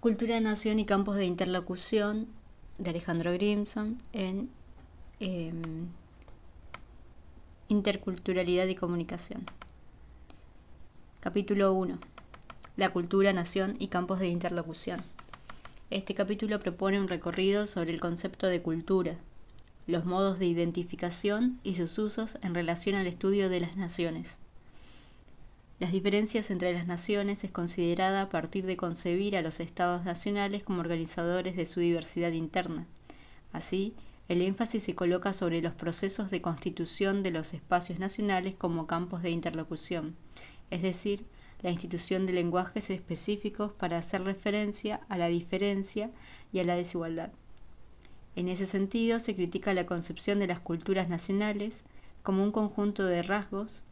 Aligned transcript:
Cultura, 0.00 0.38
Nación 0.40 0.78
y 0.78 0.84
Campos 0.84 1.16
de 1.16 1.24
Interlocución 1.24 2.28
de 2.78 2.90
Alejandro 2.90 3.32
Grimson 3.32 4.00
en 4.12 4.50
eh, 5.20 5.52
Interculturalidad 7.68 8.66
y 8.66 8.74
Comunicación. 8.74 9.46
Capítulo 11.20 11.72
1. 11.72 11.98
La 12.76 12.92
cultura, 12.92 13.32
nación 13.32 13.74
y 13.78 13.88
campos 13.88 14.18
de 14.18 14.28
interlocución. 14.28 15.00
Este 15.90 16.14
capítulo 16.14 16.60
propone 16.60 17.00
un 17.00 17.08
recorrido 17.08 17.66
sobre 17.66 17.90
el 17.90 17.98
concepto 17.98 18.46
de 18.46 18.60
cultura, 18.60 19.16
los 19.86 20.04
modos 20.04 20.38
de 20.38 20.46
identificación 20.46 21.58
y 21.64 21.74
sus 21.74 21.98
usos 21.98 22.38
en 22.42 22.54
relación 22.54 22.96
al 22.96 23.06
estudio 23.06 23.48
de 23.48 23.60
las 23.60 23.76
naciones. 23.76 24.38
Las 25.78 25.92
diferencias 25.92 26.50
entre 26.50 26.72
las 26.72 26.86
naciones 26.86 27.44
es 27.44 27.52
considerada 27.52 28.22
a 28.22 28.28
partir 28.30 28.64
de 28.64 28.78
concebir 28.78 29.36
a 29.36 29.42
los 29.42 29.60
estados 29.60 30.06
nacionales 30.06 30.64
como 30.64 30.80
organizadores 30.80 31.54
de 31.54 31.66
su 31.66 31.80
diversidad 31.80 32.32
interna. 32.32 32.86
Así, 33.52 33.94
el 34.28 34.40
énfasis 34.40 34.84
se 34.84 34.94
coloca 34.94 35.34
sobre 35.34 35.60
los 35.60 35.74
procesos 35.74 36.30
de 36.30 36.40
constitución 36.40 37.22
de 37.22 37.30
los 37.30 37.52
espacios 37.52 37.98
nacionales 37.98 38.54
como 38.54 38.86
campos 38.86 39.22
de 39.22 39.30
interlocución, 39.30 40.16
es 40.70 40.80
decir, 40.80 41.26
la 41.60 41.70
institución 41.70 42.24
de 42.24 42.32
lenguajes 42.32 42.88
específicos 42.88 43.70
para 43.72 43.98
hacer 43.98 44.24
referencia 44.24 45.00
a 45.10 45.18
la 45.18 45.28
diferencia 45.28 46.10
y 46.54 46.60
a 46.60 46.64
la 46.64 46.74
desigualdad. 46.74 47.32
En 48.34 48.48
ese 48.48 48.64
sentido, 48.64 49.20
se 49.20 49.34
critica 49.34 49.74
la 49.74 49.84
concepción 49.84 50.38
de 50.38 50.46
las 50.46 50.60
culturas 50.60 51.10
nacionales 51.10 51.84
como 52.22 52.42
un 52.42 52.50
conjunto 52.50 53.04
de 53.04 53.22
rasgos, 53.22 53.82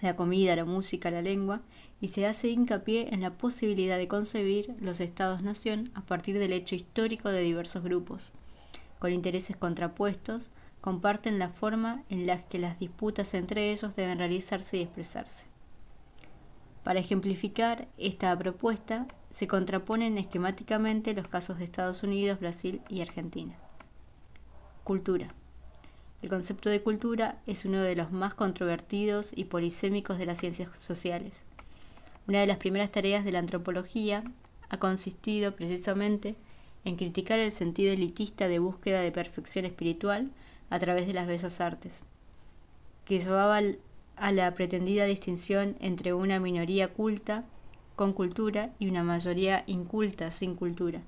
la 0.00 0.16
comida, 0.16 0.56
la 0.56 0.64
música, 0.64 1.10
la 1.10 1.22
lengua, 1.22 1.60
y 2.00 2.08
se 2.08 2.26
hace 2.26 2.48
hincapié 2.48 3.12
en 3.12 3.20
la 3.20 3.34
posibilidad 3.34 3.98
de 3.98 4.08
concebir 4.08 4.74
los 4.80 5.00
estados-nación 5.00 5.90
a 5.94 6.02
partir 6.02 6.38
del 6.38 6.52
hecho 6.52 6.74
histórico 6.74 7.28
de 7.30 7.42
diversos 7.42 7.82
grupos, 7.82 8.30
con 8.98 9.12
intereses 9.12 9.56
contrapuestos, 9.56 10.50
comparten 10.80 11.38
la 11.38 11.48
forma 11.48 12.02
en 12.08 12.26
la 12.26 12.42
que 12.48 12.58
las 12.58 12.78
disputas 12.78 13.34
entre 13.34 13.72
ellos 13.72 13.96
deben 13.96 14.18
realizarse 14.18 14.76
y 14.76 14.82
expresarse. 14.82 15.46
Para 16.84 17.00
ejemplificar 17.00 17.88
esta 17.98 18.36
propuesta, 18.38 19.06
se 19.30 19.46
contraponen 19.46 20.16
esquemáticamente 20.16 21.12
los 21.12 21.28
casos 21.28 21.58
de 21.58 21.64
Estados 21.64 22.02
Unidos, 22.02 22.40
Brasil 22.40 22.80
y 22.88 23.02
Argentina. 23.02 23.56
Cultura. 24.84 25.34
El 26.20 26.30
concepto 26.30 26.68
de 26.68 26.82
cultura 26.82 27.38
es 27.46 27.64
uno 27.64 27.80
de 27.80 27.94
los 27.94 28.10
más 28.10 28.34
controvertidos 28.34 29.32
y 29.36 29.44
polisémicos 29.44 30.18
de 30.18 30.26
las 30.26 30.38
ciencias 30.38 30.76
sociales. 30.76 31.34
Una 32.26 32.40
de 32.40 32.48
las 32.48 32.56
primeras 32.56 32.90
tareas 32.90 33.24
de 33.24 33.30
la 33.30 33.38
antropología 33.38 34.24
ha 34.68 34.78
consistido 34.78 35.54
precisamente 35.54 36.34
en 36.84 36.96
criticar 36.96 37.38
el 37.38 37.52
sentido 37.52 37.92
elitista 37.92 38.48
de 38.48 38.58
búsqueda 38.58 39.00
de 39.00 39.12
perfección 39.12 39.64
espiritual 39.64 40.30
a 40.70 40.78
través 40.80 41.06
de 41.06 41.12
las 41.12 41.28
bellas 41.28 41.60
artes, 41.60 42.04
que 43.04 43.20
llevaba 43.20 43.60
a 44.16 44.32
la 44.32 44.54
pretendida 44.54 45.04
distinción 45.04 45.76
entre 45.78 46.14
una 46.14 46.40
minoría 46.40 46.88
culta 46.88 47.44
con 47.94 48.12
cultura 48.12 48.72
y 48.80 48.88
una 48.88 49.04
mayoría 49.04 49.62
inculta 49.68 50.32
sin 50.32 50.56
cultura. 50.56 51.00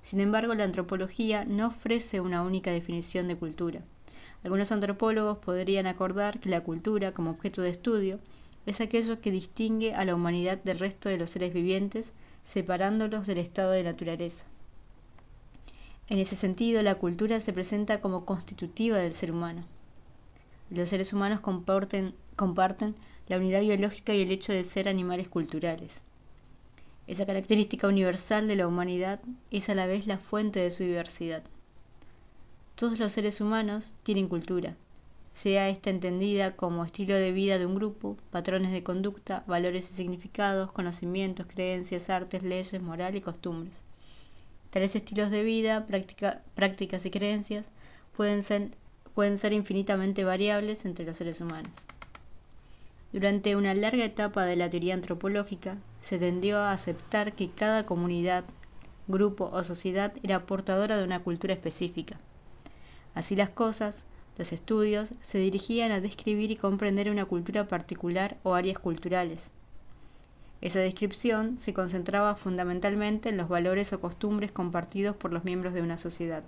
Sin 0.00 0.20
embargo, 0.20 0.54
la 0.54 0.64
antropología 0.64 1.44
no 1.44 1.68
ofrece 1.68 2.20
una 2.20 2.42
única 2.42 2.70
definición 2.70 3.28
de 3.28 3.36
cultura. 3.36 3.82
Algunos 4.44 4.72
antropólogos 4.72 5.38
podrían 5.38 5.86
acordar 5.86 6.40
que 6.40 6.48
la 6.48 6.62
cultura, 6.62 7.12
como 7.12 7.30
objeto 7.30 7.62
de 7.62 7.70
estudio, 7.70 8.18
es 8.66 8.80
aquello 8.80 9.20
que 9.20 9.30
distingue 9.30 9.94
a 9.94 10.04
la 10.04 10.14
humanidad 10.14 10.58
del 10.62 10.78
resto 10.78 11.08
de 11.08 11.18
los 11.18 11.30
seres 11.30 11.52
vivientes, 11.52 12.12
separándolos 12.44 13.26
del 13.26 13.38
estado 13.38 13.70
de 13.70 13.84
naturaleza. 13.84 14.46
En 16.08 16.18
ese 16.18 16.36
sentido, 16.36 16.82
la 16.82 16.96
cultura 16.96 17.40
se 17.40 17.52
presenta 17.52 18.00
como 18.00 18.24
constitutiva 18.24 18.98
del 18.98 19.14
ser 19.14 19.30
humano. 19.30 19.64
Los 20.70 20.88
seres 20.88 21.12
humanos 21.12 21.40
comparten, 21.40 22.14
comparten 22.34 22.94
la 23.28 23.36
unidad 23.36 23.60
biológica 23.60 24.14
y 24.14 24.22
el 24.22 24.32
hecho 24.32 24.52
de 24.52 24.64
ser 24.64 24.88
animales 24.88 25.28
culturales. 25.28 26.02
Esa 27.06 27.26
característica 27.26 27.88
universal 27.88 28.48
de 28.48 28.56
la 28.56 28.66
humanidad 28.66 29.20
es 29.50 29.68
a 29.68 29.74
la 29.74 29.86
vez 29.86 30.06
la 30.06 30.18
fuente 30.18 30.60
de 30.60 30.70
su 30.70 30.82
diversidad. 30.82 31.42
Todos 32.82 32.98
los 32.98 33.12
seres 33.12 33.40
humanos 33.40 33.94
tienen 34.02 34.26
cultura, 34.26 34.74
sea 35.30 35.68
esta 35.68 35.88
entendida 35.88 36.56
como 36.56 36.84
estilo 36.84 37.14
de 37.14 37.30
vida 37.30 37.56
de 37.56 37.64
un 37.64 37.76
grupo, 37.76 38.16
patrones 38.32 38.72
de 38.72 38.82
conducta, 38.82 39.44
valores 39.46 39.88
y 39.88 39.94
significados, 39.94 40.72
conocimientos, 40.72 41.46
creencias, 41.46 42.10
artes, 42.10 42.42
leyes, 42.42 42.82
moral 42.82 43.14
y 43.14 43.20
costumbres. 43.20 43.76
Tales 44.70 44.96
estilos 44.96 45.30
de 45.30 45.44
vida, 45.44 45.86
prácticas 45.86 47.06
y 47.06 47.10
creencias 47.12 47.66
pueden 48.16 48.42
ser 48.42 49.52
infinitamente 49.52 50.24
variables 50.24 50.84
entre 50.84 51.04
los 51.04 51.16
seres 51.16 51.40
humanos. 51.40 51.70
Durante 53.12 53.54
una 53.54 53.74
larga 53.74 54.04
etapa 54.04 54.44
de 54.44 54.56
la 54.56 54.68
teoría 54.68 54.94
antropológica, 54.94 55.76
se 56.00 56.18
tendió 56.18 56.58
a 56.58 56.72
aceptar 56.72 57.34
que 57.34 57.48
cada 57.48 57.86
comunidad, 57.86 58.42
grupo 59.06 59.50
o 59.52 59.62
sociedad 59.62 60.12
era 60.24 60.46
portadora 60.46 60.96
de 60.96 61.04
una 61.04 61.22
cultura 61.22 61.54
específica. 61.54 62.18
Así 63.14 63.36
las 63.36 63.50
cosas, 63.50 64.04
los 64.38 64.52
estudios 64.52 65.14
se 65.20 65.38
dirigían 65.38 65.92
a 65.92 66.00
describir 66.00 66.50
y 66.50 66.56
comprender 66.56 67.10
una 67.10 67.26
cultura 67.26 67.68
particular 67.68 68.38
o 68.42 68.54
áreas 68.54 68.78
culturales. 68.78 69.50
Esa 70.62 70.78
descripción 70.78 71.58
se 71.58 71.74
concentraba 71.74 72.36
fundamentalmente 72.36 73.28
en 73.28 73.36
los 73.36 73.48
valores 73.48 73.92
o 73.92 74.00
costumbres 74.00 74.52
compartidos 74.52 75.16
por 75.16 75.32
los 75.32 75.44
miembros 75.44 75.74
de 75.74 75.82
una 75.82 75.98
sociedad. 75.98 76.44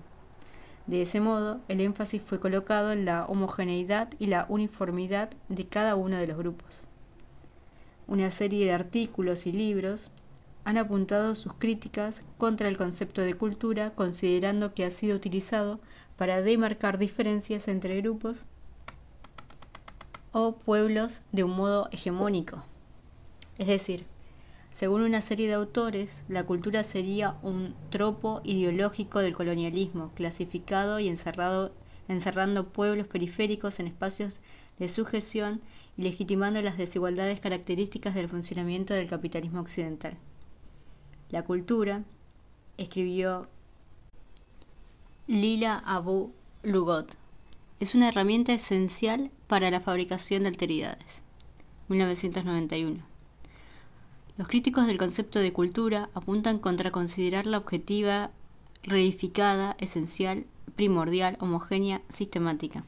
De 0.86 1.02
ese 1.02 1.20
modo, 1.20 1.60
el 1.68 1.80
énfasis 1.80 2.22
fue 2.22 2.40
colocado 2.40 2.92
en 2.92 3.04
la 3.04 3.26
homogeneidad 3.26 4.08
y 4.18 4.26
la 4.26 4.46
uniformidad 4.48 5.30
de 5.48 5.66
cada 5.66 5.96
uno 5.96 6.16
de 6.16 6.26
los 6.26 6.36
grupos. 6.38 6.86
Una 8.06 8.30
serie 8.30 8.66
de 8.66 8.72
artículos 8.72 9.46
y 9.46 9.52
libros 9.52 10.10
han 10.64 10.78
apuntado 10.78 11.34
sus 11.34 11.54
críticas 11.54 12.22
contra 12.38 12.68
el 12.68 12.76
concepto 12.76 13.20
de 13.20 13.34
cultura, 13.34 13.90
considerando 13.94 14.74
que 14.74 14.84
ha 14.84 14.90
sido 14.90 15.16
utilizado 15.16 15.80
para 16.16 16.42
demarcar 16.42 16.98
diferencias 16.98 17.68
entre 17.68 18.00
grupos 18.00 18.44
o 20.32 20.56
pueblos 20.56 21.22
de 21.32 21.44
un 21.44 21.56
modo 21.56 21.88
hegemónico. 21.92 22.62
Es 23.58 23.68
decir, 23.68 24.04
según 24.70 25.02
una 25.02 25.20
serie 25.20 25.46
de 25.46 25.54
autores, 25.54 26.24
la 26.28 26.42
cultura 26.44 26.82
sería 26.82 27.36
un 27.42 27.74
tropo 27.90 28.40
ideológico 28.42 29.20
del 29.20 29.36
colonialismo, 29.36 30.10
clasificado 30.16 30.98
y 30.98 31.06
encerrado, 31.06 31.70
encerrando 32.08 32.68
pueblos 32.68 33.06
periféricos 33.06 33.78
en 33.78 33.86
espacios 33.86 34.40
de 34.80 34.88
sujeción 34.88 35.60
y 35.96 36.02
legitimando 36.02 36.60
las 36.60 36.76
desigualdades 36.76 37.38
características 37.38 38.16
del 38.16 38.28
funcionamiento 38.28 38.94
del 38.94 39.06
capitalismo 39.06 39.60
occidental. 39.60 40.16
La 41.30 41.44
cultura, 41.44 42.02
escribió 42.76 43.46
Lila 45.26 45.82
Abu 45.86 46.32
Lugot, 46.62 47.16
es 47.80 47.94
una 47.94 48.08
herramienta 48.08 48.52
esencial 48.52 49.30
para 49.46 49.70
la 49.70 49.80
fabricación 49.80 50.42
de 50.42 50.50
alteridades. 50.50 51.22
1991 51.88 53.14
los 54.36 54.48
críticos 54.48 54.88
del 54.88 54.98
concepto 54.98 55.38
de 55.38 55.52
cultura 55.52 56.10
apuntan 56.12 56.58
contra 56.58 56.90
considerarla 56.90 57.56
objetiva, 57.56 58.32
reificada, 58.82 59.76
esencial, 59.78 60.44
primordial, 60.74 61.36
homogénea, 61.40 62.02
sistemática. 62.08 62.84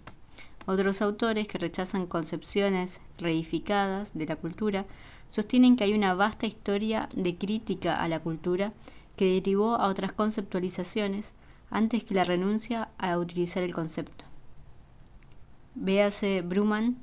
Otros 0.67 1.01
autores 1.03 1.47
que 1.47 1.59
rechazan 1.59 2.07
concepciones 2.07 3.01
reificadas 3.17 4.11
de 4.13 4.27
la 4.27 4.35
cultura 4.35 4.87
sostienen 5.31 5.77
que 5.77 5.85
hay 5.85 5.95
una 5.95 6.15
vasta 6.15 6.47
historia 6.47 7.09
de 7.15 7.37
crítica 7.37 8.03
a 8.03 8.09
la 8.09 8.19
cultura 8.19 8.73
que 9.17 9.35
derivó 9.35 9.77
a 9.77 9.87
otras 9.87 10.13
conceptualizaciones 10.13 11.33
antes 11.71 12.05
que 12.05 12.15
la 12.15 12.25
renuncia 12.25 12.89
a 12.99 13.19
utilizar 13.19 13.63
el 13.63 13.75
concepto. 13.75 14.25
Véase 15.75 16.43
Bruman, 16.43 16.97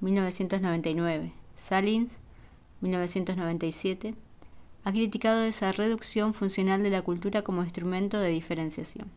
1999, 0.00 1.32
Salins, 1.56 2.18
1997, 2.80 4.14
ha 4.84 4.92
criticado 4.92 5.42
esa 5.42 5.72
reducción 5.72 6.34
funcional 6.34 6.82
de 6.82 6.90
la 6.90 7.02
cultura 7.02 7.42
como 7.42 7.62
instrumento 7.62 8.18
de 8.18 8.30
diferenciación. 8.30 9.10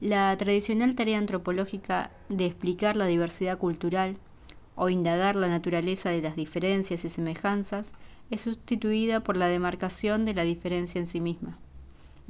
La 0.00 0.34
tradicional 0.36 0.94
tarea 0.94 1.18
antropológica 1.18 2.10
de 2.28 2.46
explicar 2.46 2.96
la 2.96 3.06
diversidad 3.06 3.58
cultural 3.58 4.16
o 4.74 4.88
indagar 4.88 5.36
la 5.36 5.48
naturaleza 5.48 6.10
de 6.10 6.22
las 6.22 6.36
diferencias 6.36 7.04
y 7.04 7.10
semejanzas 7.10 7.92
es 8.30 8.40
sustituida 8.40 9.20
por 9.20 9.36
la 9.36 9.48
demarcación 9.48 10.24
de 10.24 10.34
la 10.34 10.44
diferencia 10.44 10.98
en 10.98 11.06
sí 11.06 11.20
misma. 11.20 11.58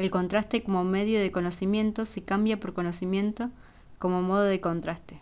El 0.01 0.11
contraste 0.11 0.63
como 0.63 0.83
medio 0.83 1.21
de 1.21 1.31
conocimiento 1.31 2.07
se 2.07 2.23
cambia 2.23 2.59
por 2.59 2.73
conocimiento 2.73 3.51
como 3.99 4.23
modo 4.23 4.45
de 4.45 4.59
contraste, 4.59 5.21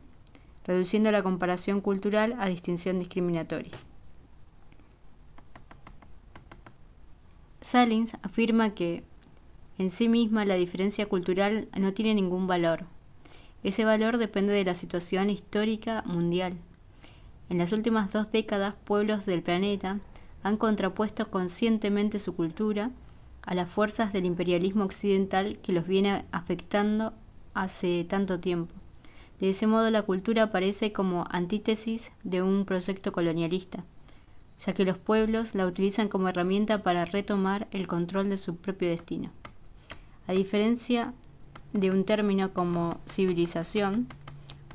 reduciendo 0.65 1.11
la 1.11 1.25
comparación 1.25 1.81
cultural 1.81 2.37
a 2.39 2.49
distinción 2.49 3.01
discriminatoria. 3.01 3.73
Salins 7.61 8.15
afirma 8.23 8.71
que 8.71 9.03
en 9.79 9.91
sí 9.91 10.09
misma 10.09 10.45
la 10.45 10.55
diferencia 10.55 11.07
cultural 11.07 11.67
no 11.77 11.93
tiene 11.93 12.15
ningún 12.15 12.47
valor. 12.47 12.85
Ese 13.65 13.85
valor 13.85 14.17
depende 14.17 14.53
de 14.53 14.65
la 14.65 14.77
situación 14.77 15.29
histórica 15.29 16.05
mundial. 16.07 16.57
En 17.49 17.59
las 17.59 17.73
últimas 17.73 18.13
dos 18.13 18.31
décadas, 18.31 18.77
pueblos 18.85 19.27
del 19.27 19.43
planeta 19.43 19.99
han 20.45 20.57
contrapuesto 20.57 21.33
conscientemente 21.33 22.21
su 22.21 22.37
cultura 22.37 22.93
a 23.49 23.55
las 23.55 23.71
fuerzas 23.71 24.13
del 24.13 24.27
imperialismo 24.27 24.85
occidental 24.85 25.59
que 25.63 25.73
los 25.73 25.87
viene 25.87 26.27
afectando 26.33 27.15
hace 27.55 28.05
tanto 28.05 28.39
tiempo. 28.39 28.75
De 29.41 29.49
ese 29.49 29.67
modo 29.67 29.89
la 29.91 30.03
cultura 30.03 30.43
aparece 30.43 30.93
como 30.93 31.25
antítesis 31.31 32.13
de 32.25 32.43
un 32.43 32.67
proyecto 32.67 33.11
colonialista, 33.11 33.85
ya 34.59 34.75
que 34.75 34.85
los 34.85 34.99
pueblos 34.99 35.55
la 35.55 35.65
utilizan 35.67 36.09
como 36.09 36.29
herramienta 36.29 36.83
para 36.83 37.07
retomar 37.07 37.69
el 37.71 37.87
control 37.87 38.29
de 38.29 38.37
su 38.37 38.57
propio 38.57 38.91
destino. 38.91 39.31
A 40.27 40.33
diferencia 40.33 41.15
de 41.73 41.91
un 41.91 42.05
término 42.05 42.53
como 42.53 43.01
civilización, 43.07 44.09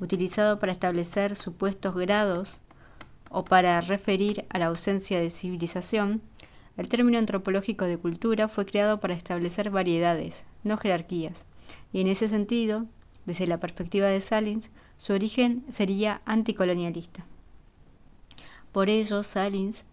utilizado 0.02 0.58
para 0.58 0.72
establecer 0.72 1.36
supuestos 1.36 1.96
grados 1.96 2.60
o 3.30 3.46
para 3.46 3.80
referir 3.81 4.46
a 4.50 4.58
la 4.58 4.66
ausencia 4.66 5.19
de 5.19 5.30
civilización, 5.30 6.24
el 6.75 6.88
término 6.88 7.20
antropológico 7.20 7.86
de 7.86 7.98
cultura 7.98 8.48
fue 8.48 8.66
creado 8.66 9.00
para 9.00 9.14
establecer 9.14 9.70
variedades, 9.70 10.44
no 10.64 10.78
jerarquías, 10.78 11.46
y 11.92 12.02
en 12.02 12.08
ese 12.08 12.30
sentido, 12.30 12.86
desde 13.25 13.48
la 13.48 13.60
perspectiva 13.60 14.08
de 14.08 14.22
Salins, 14.22 14.72
su 14.98 15.14
origen 15.14 15.64
sería 15.70 16.22
anticolonialista. 16.25 17.25
Por 18.72 18.90
ello, 18.90 19.22
Salins 19.22 19.84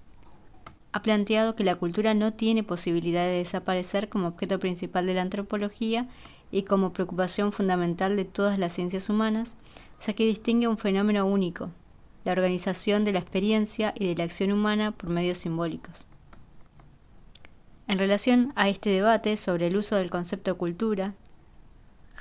ha 0.93 1.03
planteado 1.03 1.55
que 1.55 1.65
la 1.65 1.77
cultura 1.77 2.15
no 2.15 2.33
tiene 2.33 2.63
posibilidad 2.65 3.25
de 3.25 3.39
desaparecer 3.39 4.09
como 4.09 4.29
objeto 4.29 4.59
principal 4.59 5.07
de 5.07 5.15
la 5.15 5.23
antropología 5.23 6.09
y 6.51 6.63
como 6.63 6.93
preocupación 6.93 7.53
fundamental 7.53 8.17
de 8.17 8.25
todas 8.25 8.59
las 8.59 8.73
ciencias 8.73 9.09
humanas, 9.09 9.55
ya 10.01 10.15
que 10.15 10.25
distingue 10.25 10.67
un 10.67 10.79
fenómeno 10.79 11.27
único, 11.27 11.71
la 12.25 12.33
organización 12.33 13.05
de 13.05 13.13
la 13.13 13.21
experiencia 13.21 13.93
y 13.97 14.09
de 14.09 14.17
la 14.17 14.25
acción 14.25 14.51
humana 14.51 14.93
por 14.93 15.11
medios 15.11 15.39
simbólicos. 15.39 16.07
En 17.91 17.99
relación 17.99 18.53
a 18.55 18.69
este 18.69 18.89
debate 18.89 19.37
sobre 19.37 19.67
el 19.67 19.77
uso 19.77 19.97
del 19.97 20.11
concepto 20.11 20.57
cultura, 20.57 21.13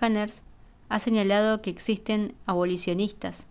Hanners 0.01 0.41
ha 0.89 0.97
señalado 0.97 1.61
que 1.61 1.69
existen 1.69 2.33
abolicionistas, 2.47 3.45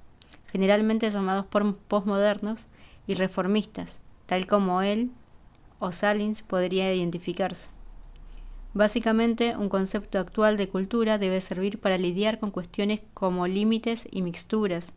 generalmente 0.51 1.09
llamados 1.11 1.47
por 1.47 1.77
postmodernos, 1.77 2.67
y 3.07 3.15
reformistas, 3.15 4.01
tal 4.27 4.49
como 4.49 4.83
él 4.83 5.13
o 5.79 5.93
Salins 5.93 6.43
podría 6.43 6.93
identificarse. 6.93 7.71
Básicamente, 8.75 9.57
un 9.57 9.69
concepto 9.69 10.19
actual 10.19 10.57
de 10.57 10.69
cultura 10.69 11.19
debe 11.19 11.41
servir 11.41 11.79
para 11.79 11.99
lidiar 11.99 12.41
con 12.41 12.51
cuestiones 12.51 13.01
como 13.15 13.47
límites 13.47 14.09
y 14.11 14.23
mixturas, 14.23 14.93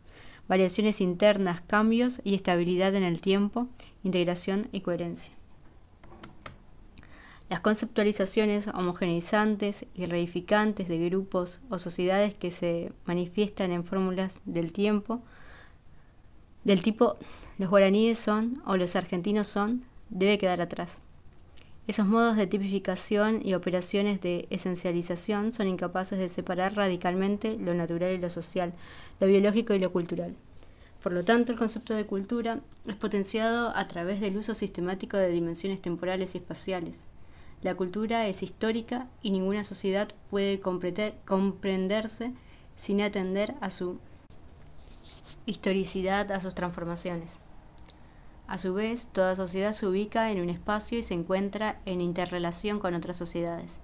variaciones 0.48 1.00
internas, 1.00 1.60
cambios 1.60 2.20
y 2.24 2.34
estabilidad 2.34 2.96
en 2.96 3.04
el 3.04 3.20
tiempo, 3.20 3.68
integración 4.02 4.66
y 4.72 4.80
coherencia. 4.80 5.32
Las 7.52 7.60
conceptualizaciones 7.60 8.68
homogeneizantes 8.68 9.84
y 9.94 10.06
reificantes 10.06 10.88
de 10.88 10.96
grupos 11.10 11.60
o 11.68 11.78
sociedades 11.78 12.34
que 12.34 12.50
se 12.50 12.92
manifiestan 13.04 13.72
en 13.72 13.84
fórmulas 13.84 14.40
del 14.46 14.72
tiempo, 14.72 15.20
del 16.64 16.80
tipo 16.80 17.18
los 17.58 17.68
guaraníes 17.68 18.18
son 18.18 18.62
o 18.64 18.78
los 18.78 18.96
argentinos 18.96 19.48
son, 19.48 19.84
debe 20.08 20.38
quedar 20.38 20.62
atrás. 20.62 21.00
Esos 21.86 22.06
modos 22.06 22.38
de 22.38 22.46
tipificación 22.46 23.44
y 23.44 23.52
operaciones 23.52 24.22
de 24.22 24.46
esencialización 24.48 25.52
son 25.52 25.68
incapaces 25.68 26.18
de 26.18 26.30
separar 26.30 26.74
radicalmente 26.74 27.58
lo 27.58 27.74
natural 27.74 28.14
y 28.14 28.18
lo 28.18 28.30
social, 28.30 28.72
lo 29.20 29.26
biológico 29.26 29.74
y 29.74 29.78
lo 29.78 29.92
cultural. 29.92 30.34
Por 31.02 31.12
lo 31.12 31.22
tanto, 31.22 31.52
el 31.52 31.58
concepto 31.58 31.92
de 31.92 32.06
cultura 32.06 32.60
es 32.86 32.96
potenciado 32.96 33.76
a 33.76 33.88
través 33.88 34.22
del 34.22 34.38
uso 34.38 34.54
sistemático 34.54 35.18
de 35.18 35.28
dimensiones 35.28 35.82
temporales 35.82 36.34
y 36.34 36.38
espaciales, 36.38 37.04
la 37.62 37.76
cultura 37.76 38.26
es 38.26 38.42
histórica 38.42 39.06
y 39.22 39.30
ninguna 39.30 39.62
sociedad 39.62 40.08
puede 40.30 40.60
comprenderse 40.60 42.32
sin 42.76 43.00
atender 43.00 43.54
a 43.60 43.70
su 43.70 43.98
historicidad, 45.46 46.32
a 46.32 46.40
sus 46.40 46.54
transformaciones. 46.54 47.38
A 48.48 48.58
su 48.58 48.74
vez, 48.74 49.06
toda 49.06 49.36
sociedad 49.36 49.72
se 49.72 49.86
ubica 49.86 50.30
en 50.30 50.40
un 50.40 50.50
espacio 50.50 50.98
y 50.98 51.04
se 51.04 51.14
encuentra 51.14 51.80
en 51.86 52.00
interrelación 52.00 52.80
con 52.80 52.94
otras 52.94 53.16
sociedades. 53.16 53.80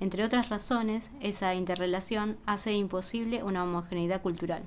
Entre 0.00 0.24
otras 0.24 0.48
razones, 0.48 1.10
esa 1.20 1.54
interrelación 1.54 2.38
hace 2.46 2.72
imposible 2.72 3.44
una 3.44 3.62
homogeneidad 3.62 4.22
cultural. 4.22 4.62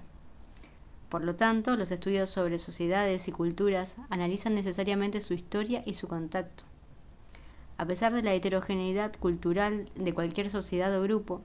Por 1.09 1.24
lo 1.24 1.36
tanto, 1.36 1.75
los 1.75 1.91
estudios 1.91 2.30
sobre 2.30 2.59
sociedades 2.59 3.27
y 3.27 3.31
culturas 3.31 3.95
analizan 4.09 4.56
necesariamente 4.56 5.19
su 5.19 5.33
historia 5.33 5.83
y 5.86 5.95
su 5.95 6.07
contacto. 6.07 6.63
A 7.77 7.86
pesar 7.86 8.13
de 8.13 8.22
la 8.22 8.33
heterogeneidad 8.33 9.13
cultural 9.16 9.89
de 9.95 10.13
cualquier 10.13 10.50
sociedad 10.50 10.98
o 10.98 11.04
grupo, 11.04 11.42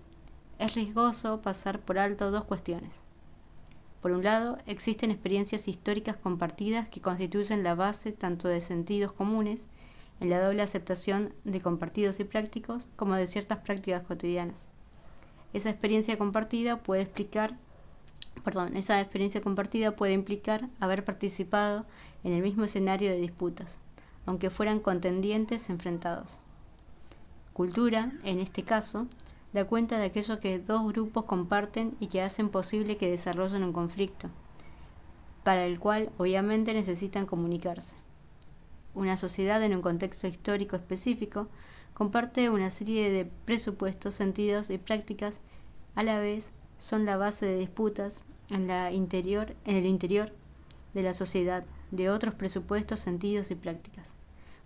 es 0.59 0.75
riesgoso 0.75 1.43
pasar 1.43 1.81
por 1.81 1.99
alto 1.99 2.31
dos 2.31 2.45
cuestiones. 2.45 3.01
Por 4.01 4.13
un 4.13 4.23
lado, 4.23 4.59
existen 4.67 5.11
experiencias 5.11 5.69
históricas 5.69 6.17
compartidas 6.17 6.89
que 6.89 7.01
constituyen 7.01 7.63
la 7.63 7.75
base 7.75 8.13
tanto 8.13 8.49
de 8.49 8.61
sentidos 8.61 9.13
comunes, 9.13 9.67
en 10.21 10.31
la 10.31 10.41
doble 10.41 10.63
aceptación 10.63 11.33
de 11.45 11.61
compartidos 11.61 12.21
y 12.21 12.25
prácticos, 12.25 12.89
como 12.97 13.15
de 13.15 13.27
ciertas 13.27 13.59
prácticas 13.59 14.07
cotidianas. 14.07 14.69
Esa 15.53 15.71
experiencia 15.71 16.17
compartida 16.17 16.83
puede 16.83 17.03
explicar 17.03 17.57
perdón, 18.45 18.77
esa 18.77 19.01
experiencia 19.01 19.41
compartida 19.41 19.97
puede 19.97 20.13
implicar 20.13 20.69
haber 20.79 21.05
participado 21.05 21.85
en 22.25 22.33
el 22.33 22.43
mismo 22.43 22.65
escenario 22.65 23.11
de 23.11 23.19
disputas, 23.19 23.79
aunque 24.27 24.51
fueran 24.51 24.81
contendientes 24.81 25.71
enfrentados. 25.71 26.39
Cultura, 27.53 28.13
en 28.23 28.39
este 28.39 28.63
caso, 28.63 29.07
da 29.53 29.65
cuenta 29.65 29.99
de 29.99 30.07
aquello 30.07 30.39
que 30.41 30.59
dos 30.59 30.87
grupos 30.87 31.25
comparten 31.25 31.97
y 32.01 32.07
que 32.07 32.23
hacen 32.23 32.49
posible 32.49 32.97
que 32.97 33.11
desarrollen 33.11 33.65
un 33.65 33.73
conflicto, 33.73 34.29
para 35.43 35.67
el 35.67 35.81
cual 35.81 36.11
obviamente 36.19 36.73
necesitan 36.73 37.27
comunicarse. 37.27 37.97
Una 38.95 39.17
sociedad 39.17 39.63
en 39.63 39.75
un 39.75 39.83
contexto 39.83 40.27
histórico 40.27 40.77
específico 40.77 41.49
comparte 41.95 42.51
una 42.51 42.71
serie 42.71 43.11
de 43.11 43.25
presupuestos, 43.45 44.15
sentidos 44.15 44.71
y 44.71 44.79
prácticas, 44.79 45.41
a 45.95 46.03
la 46.03 46.19
vez 46.19 46.51
son 46.79 47.05
la 47.05 47.17
base 47.17 47.47
de 47.47 47.59
disputas 47.59 48.25
en, 48.49 48.67
la 48.67 48.93
interior, 48.93 49.55
en 49.65 49.77
el 49.77 49.87
interior 49.87 50.33
de 50.95 51.03
la 51.03 51.13
sociedad 51.13 51.65
de 51.91 52.11
otros 52.11 52.35
presupuestos, 52.35 53.01
sentidos 53.01 53.51
y 53.51 53.55
prácticas. 53.55 54.15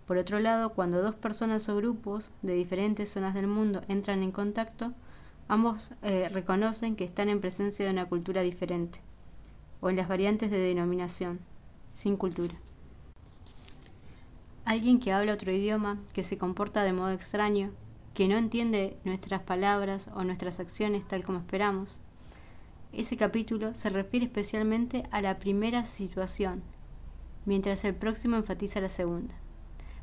Por 0.05 0.17
otro 0.17 0.39
lado, 0.39 0.69
cuando 0.69 1.01
dos 1.01 1.15
personas 1.15 1.67
o 1.69 1.75
grupos 1.77 2.31
de 2.43 2.53
diferentes 2.53 3.09
zonas 3.09 3.33
del 3.33 3.47
mundo 3.47 3.81
entran 3.87 4.21
en 4.21 4.31
contacto, 4.31 4.93
ambos 5.47 5.91
eh, 6.03 6.29
reconocen 6.29 6.95
que 6.95 7.03
están 7.03 7.29
en 7.29 7.41
presencia 7.41 7.85
de 7.85 7.91
una 7.91 8.05
cultura 8.05 8.41
diferente, 8.41 8.99
o 9.81 9.89
en 9.89 9.95
las 9.95 10.07
variantes 10.07 10.51
de 10.51 10.59
denominación, 10.59 11.39
sin 11.89 12.17
cultura. 12.17 12.53
Alguien 14.63 14.99
que 14.99 15.11
habla 15.11 15.33
otro 15.33 15.51
idioma, 15.51 15.99
que 16.13 16.23
se 16.23 16.37
comporta 16.37 16.83
de 16.83 16.93
modo 16.93 17.11
extraño, 17.11 17.71
que 18.13 18.27
no 18.27 18.37
entiende 18.37 18.97
nuestras 19.03 19.41
palabras 19.41 20.09
o 20.15 20.23
nuestras 20.23 20.59
acciones 20.59 21.07
tal 21.07 21.23
como 21.23 21.39
esperamos. 21.39 21.99
Ese 22.93 23.17
capítulo 23.17 23.75
se 23.75 23.89
refiere 23.89 24.25
especialmente 24.25 25.03
a 25.11 25.21
la 25.21 25.37
primera 25.37 25.85
situación, 25.85 26.63
mientras 27.45 27.85
el 27.85 27.95
próximo 27.95 28.35
enfatiza 28.35 28.81
la 28.81 28.89
segunda. 28.89 29.35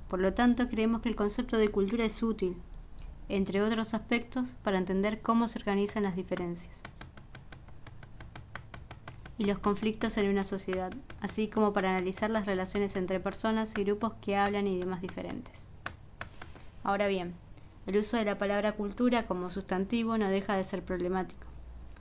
Por 0.08 0.20
lo 0.20 0.34
tanto, 0.34 0.68
creemos 0.68 1.02
que 1.02 1.08
el 1.08 1.16
concepto 1.16 1.58
de 1.58 1.70
cultura 1.70 2.04
es 2.04 2.22
útil, 2.22 2.56
entre 3.28 3.62
otros 3.62 3.94
aspectos, 3.94 4.54
para 4.62 4.78
entender 4.78 5.20
cómo 5.20 5.48
se 5.48 5.58
organizan 5.58 6.02
las 6.02 6.16
diferencias 6.16 6.82
y 9.42 9.44
los 9.44 9.58
conflictos 9.58 10.16
en 10.18 10.28
una 10.28 10.44
sociedad, 10.44 10.92
así 11.20 11.48
como 11.48 11.72
para 11.72 11.90
analizar 11.90 12.30
las 12.30 12.46
relaciones 12.46 12.94
entre 12.94 13.18
personas 13.18 13.76
y 13.76 13.82
grupos 13.82 14.12
que 14.20 14.36
hablan 14.36 14.68
idiomas 14.68 15.02
diferentes. 15.02 15.66
Ahora 16.84 17.08
bien, 17.08 17.34
el 17.86 17.96
uso 17.96 18.16
de 18.16 18.24
la 18.24 18.38
palabra 18.38 18.72
cultura 18.72 19.26
como 19.26 19.50
sustantivo 19.50 20.16
no 20.16 20.28
deja 20.28 20.56
de 20.56 20.62
ser 20.62 20.84
problemático. 20.84 21.46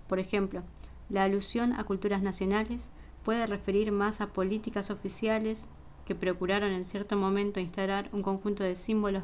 Por 0.07 0.19
ejemplo, 0.19 0.61
la 1.09 1.23
alusión 1.23 1.73
a 1.73 1.83
culturas 1.83 2.21
nacionales 2.21 2.89
puede 3.23 3.45
referir 3.45 3.91
más 3.91 4.21
a 4.21 4.27
políticas 4.27 4.89
oficiales 4.89 5.67
que 6.05 6.15
procuraron 6.15 6.71
en 6.71 6.83
cierto 6.83 7.15
momento 7.15 7.59
instalar 7.59 8.09
un 8.11 8.21
conjunto 8.23 8.63
de 8.63 8.75
símbolos 8.75 9.23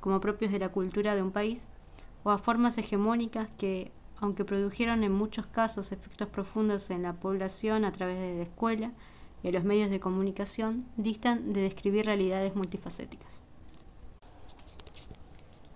como 0.00 0.20
propios 0.20 0.52
de 0.52 0.58
la 0.58 0.70
cultura 0.70 1.14
de 1.14 1.22
un 1.22 1.32
país, 1.32 1.66
o 2.24 2.30
a 2.30 2.38
formas 2.38 2.78
hegemónicas 2.78 3.48
que, 3.58 3.92
aunque 4.18 4.44
produjeron 4.44 5.04
en 5.04 5.12
muchos 5.12 5.46
casos 5.46 5.92
efectos 5.92 6.28
profundos 6.28 6.90
en 6.90 7.02
la 7.02 7.12
población 7.12 7.84
a 7.84 7.92
través 7.92 8.18
de 8.18 8.36
la 8.36 8.42
escuela 8.42 8.92
y 9.42 9.52
los 9.52 9.64
medios 9.64 9.90
de 9.90 10.00
comunicación, 10.00 10.84
distan 10.96 11.52
de 11.52 11.60
describir 11.62 12.06
realidades 12.06 12.56
multifacéticas. 12.56 13.42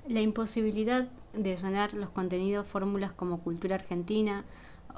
La 0.08 0.20
imposibilidad 0.20 1.08
de 1.34 1.56
sonar 1.56 1.94
los 1.94 2.10
contenidos 2.10 2.66
fórmulas 2.66 3.12
como 3.12 3.40
cultura 3.40 3.76
argentina 3.76 4.44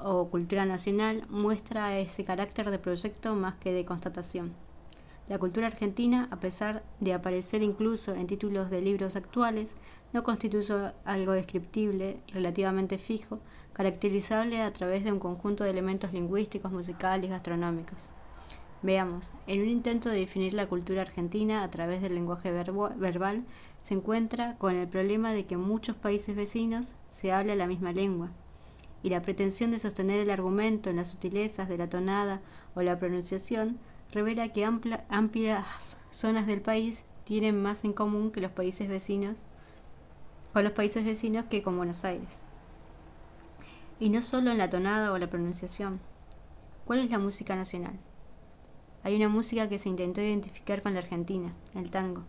o 0.03 0.29
cultura 0.29 0.65
nacional 0.65 1.23
muestra 1.29 1.97
ese 1.97 2.25
carácter 2.25 2.69
de 2.69 2.79
proyecto 2.79 3.35
más 3.35 3.55
que 3.55 3.71
de 3.71 3.85
constatación. 3.85 4.53
La 5.29 5.39
cultura 5.39 5.67
argentina, 5.67 6.27
a 6.31 6.35
pesar 6.35 6.83
de 6.99 7.13
aparecer 7.13 7.63
incluso 7.63 8.13
en 8.13 8.27
títulos 8.27 8.69
de 8.69 8.81
libros 8.81 9.15
actuales, 9.15 9.75
no 10.11 10.23
constituye 10.23 10.91
algo 11.05 11.31
descriptible, 11.31 12.17
relativamente 12.27 12.97
fijo, 12.97 13.39
caracterizable 13.71 14.61
a 14.61 14.73
través 14.73 15.05
de 15.05 15.13
un 15.13 15.19
conjunto 15.19 15.63
de 15.63 15.69
elementos 15.69 16.11
lingüísticos, 16.11 16.71
musicales, 16.71 17.29
gastronómicos. 17.29 18.09
Veamos, 18.81 19.31
en 19.47 19.61
un 19.61 19.69
intento 19.69 20.09
de 20.09 20.19
definir 20.19 20.53
la 20.53 20.67
cultura 20.67 21.03
argentina 21.03 21.63
a 21.63 21.71
través 21.71 22.01
del 22.01 22.15
lenguaje 22.15 22.51
verbal, 22.51 23.45
se 23.81 23.93
encuentra 23.93 24.57
con 24.57 24.75
el 24.75 24.89
problema 24.89 25.31
de 25.31 25.45
que 25.45 25.55
en 25.55 25.61
muchos 25.61 25.95
países 25.95 26.35
vecinos 26.35 26.95
se 27.09 27.31
habla 27.31 27.55
la 27.55 27.65
misma 27.65 27.93
lengua, 27.93 28.31
y 29.03 29.09
la 29.09 29.21
pretensión 29.21 29.71
de 29.71 29.79
sostener 29.79 30.21
el 30.21 30.31
argumento 30.31 30.89
en 30.89 30.95
las 30.95 31.09
sutilezas 31.09 31.67
de 31.67 31.77
la 31.77 31.89
tonada 31.89 32.41
o 32.73 32.81
la 32.81 32.97
pronunciación 32.97 33.77
revela 34.11 34.49
que 34.53 34.65
amplias 34.65 35.65
zonas 36.11 36.47
del 36.47 36.61
país 36.61 37.03
tienen 37.25 37.61
más 37.61 37.83
en 37.83 37.93
común 37.93 38.31
que 38.31 38.41
los 38.41 38.51
países 38.51 38.87
vecinos 38.87 39.37
con 40.53 40.63
los 40.63 40.73
países 40.73 41.03
vecinos 41.03 41.45
que 41.49 41.63
con 41.63 41.75
Buenos 41.77 42.05
Aires. 42.05 42.29
Y 43.99 44.09
no 44.09 44.21
solo 44.21 44.51
en 44.51 44.59
la 44.59 44.69
tonada 44.69 45.11
o 45.11 45.17
la 45.17 45.29
pronunciación. 45.29 45.99
¿Cuál 46.85 46.99
es 46.99 47.09
la 47.09 47.17
música 47.17 47.55
nacional? 47.55 47.93
Hay 49.03 49.15
una 49.15 49.29
música 49.29 49.67
que 49.67 49.79
se 49.79 49.89
intentó 49.89 50.21
identificar 50.21 50.83
con 50.83 50.93
la 50.93 50.99
Argentina, 50.99 51.53
el 51.73 51.89
tango. 51.89 52.23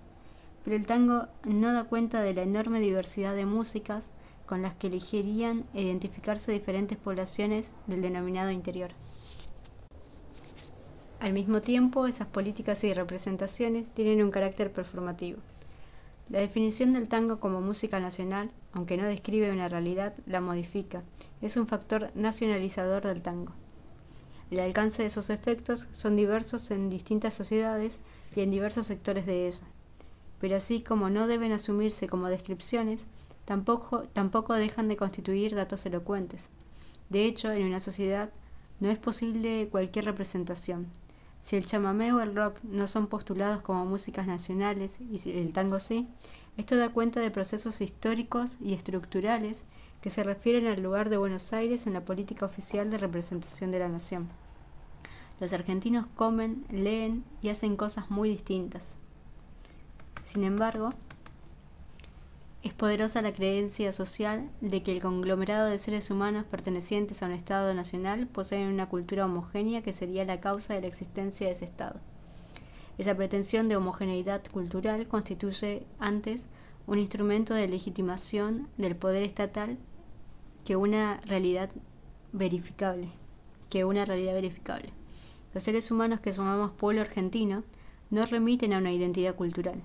Pero 0.65 0.77
el 0.77 0.87
tango 0.87 1.27
no 1.45 1.73
da 1.73 1.85
cuenta 1.85 2.23
de 2.23 2.33
la 2.33 2.43
enorme 2.43 2.81
diversidad 2.81 3.35
de 3.35 3.45
músicas 3.45 4.11
con 4.47 4.63
las 4.63 4.75
que 4.75 4.89
elegirían 4.89 5.65
identificarse 5.75 6.53
diferentes 6.53 6.99
poblaciones 6.99 7.73
del 7.87 8.03
denominado 8.03 8.51
interior. 8.51 8.91
Al 11.21 11.33
mismo 11.33 11.63
tiempo, 11.63 12.07
esas 12.07 12.29
políticas 12.29 12.85
y 12.85 12.93
representaciones 12.93 13.91
tienen 13.91 14.23
un 14.23 14.31
carácter 14.31 14.71
performativo. 14.71 15.39
La 16.29 16.41
definición 16.41 16.93
del 16.93 17.09
tango 17.09 17.41
como 17.41 17.61
música 17.61 18.01
nacional, 18.01 18.51
aunque 18.73 18.97
no 18.97 19.07
describe 19.07 19.51
una 19.51 19.69
realidad, 19.69 20.15
la 20.27 20.41
modifica. 20.41 21.03
Es 21.41 21.57
un 21.57 21.67
factor 21.67 22.11
nacionalizador 22.15 23.07
del 23.07 23.23
tango. 23.23 23.53
El 24.51 24.61
alcance 24.61 25.03
de 25.03 25.09
esos 25.09 25.31
efectos 25.31 25.87
son 25.93 26.17
diversos 26.17 26.71
en 26.71 26.91
distintas 26.91 27.35
sociedades 27.35 28.01
y 28.37 28.41
en 28.41 28.51
diversos 28.51 28.87
sectores 28.87 29.27
de 29.27 29.47
ella. 29.47 29.65
Pero 30.41 30.57
así 30.57 30.81
como 30.81 31.09
no 31.09 31.27
deben 31.27 31.53
asumirse 31.53 32.07
como 32.07 32.29
descripciones, 32.29 33.07
tampoco, 33.45 34.05
tampoco 34.13 34.55
dejan 34.55 34.89
de 34.89 34.97
constituir 34.97 35.55
datos 35.55 35.85
elocuentes. 35.87 36.51
De 37.11 37.25
hecho, 37.25 37.53
en 37.53 37.67
una 37.67 37.81
sociedad 37.81 38.31
no 38.81 38.91
es 38.91 38.99
posible 38.99 39.69
cualquier 39.71 40.07
representación, 40.07 40.89
si 41.45 41.57
el 41.57 41.67
chamamé 41.67 42.11
o 42.15 42.21
el 42.21 42.35
rock 42.35 42.57
no 42.63 42.87
son 42.87 43.07
postulados 43.07 43.61
como 43.61 43.85
músicas 43.85 44.27
nacionales 44.27 44.99
y 44.99 45.31
el 45.31 45.53
tango 45.53 45.79
sí, 45.79 46.09
esto 46.57 46.75
da 46.75 46.89
cuenta 46.89 47.21
de 47.21 47.31
procesos 47.31 47.83
históricos 47.83 48.57
y 48.63 48.73
estructurales 48.73 49.65
que 50.01 50.09
se 50.09 50.23
refieren 50.23 50.67
al 50.67 50.83
lugar 50.83 51.11
de 51.11 51.19
Buenos 51.19 51.53
Aires 51.53 51.87
en 51.87 51.93
la 51.93 52.03
política 52.03 52.47
oficial 52.47 52.91
de 52.91 52.97
representación 52.97 53.71
de 53.71 53.79
la 53.79 53.91
nación. 53.91 54.31
Los 55.39 55.53
argentinos 55.53 56.07
comen, 56.17 56.65
leen 56.71 57.25
y 57.43 57.51
hacen 57.51 57.77
cosas 57.77 58.11
muy 58.11 58.31
distintas. 58.31 58.97
Sin 60.25 60.45
embargo, 60.45 60.95
es 62.65 62.73
poderosa 62.73 63.21
la 63.21 63.35
creencia 63.35 63.93
social 63.93 64.51
de 64.63 64.83
que 64.83 64.91
el 64.91 65.03
conglomerado 65.03 65.69
de 65.69 65.79
seres 65.79 66.11
humanos 66.11 66.47
pertenecientes 66.51 67.23
a 67.23 67.27
un 67.27 67.33
Estado 67.33 67.75
nacional 67.75 68.27
poseen 68.27 68.69
una 68.69 68.89
cultura 68.89 69.27
homogénea 69.27 69.83
que 69.83 69.93
sería 69.93 70.25
la 70.25 70.41
causa 70.41 70.73
de 70.73 70.81
la 70.81 70.87
existencia 70.87 71.47
de 71.47 71.53
ese 71.53 71.67
Estado. 71.67 72.01
Esa 72.97 73.15
pretensión 73.15 73.69
de 73.69 73.77
homogeneidad 73.77 74.43
cultural 74.51 75.07
constituye 75.09 75.85
antes 75.99 76.49
un 76.87 76.99
instrumento 76.99 77.53
de 77.53 77.69
legitimación 77.69 78.67
del 78.79 78.97
poder 78.97 79.25
estatal 79.25 79.77
que 80.65 80.77
una 80.77 81.21
realidad 81.27 81.69
verificable, 82.33 83.11
que 83.69 83.85
una 83.85 84.07
realidad 84.07 84.33
verificable. 84.33 84.89
Los 85.53 85.65
seres 85.65 85.91
humanos 85.91 86.21
que 86.21 86.33
sumamos 86.33 86.71
pueblo 86.71 87.03
argentino 87.03 87.63
no 88.09 88.25
remiten 88.25 88.73
a 88.73 88.79
una 88.79 88.93
identidad 88.93 89.35
cultural, 89.35 89.83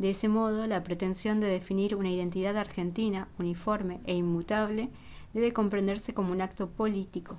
de 0.00 0.08
ese 0.08 0.28
modo, 0.28 0.66
la 0.66 0.82
pretensión 0.82 1.40
de 1.40 1.46
definir 1.46 1.94
una 1.94 2.10
identidad 2.10 2.56
argentina 2.56 3.28
uniforme 3.38 4.00
e 4.06 4.14
inmutable 4.14 4.88
debe 5.34 5.52
comprenderse 5.52 6.14
como 6.14 6.32
un 6.32 6.40
acto 6.40 6.70
político. 6.70 7.36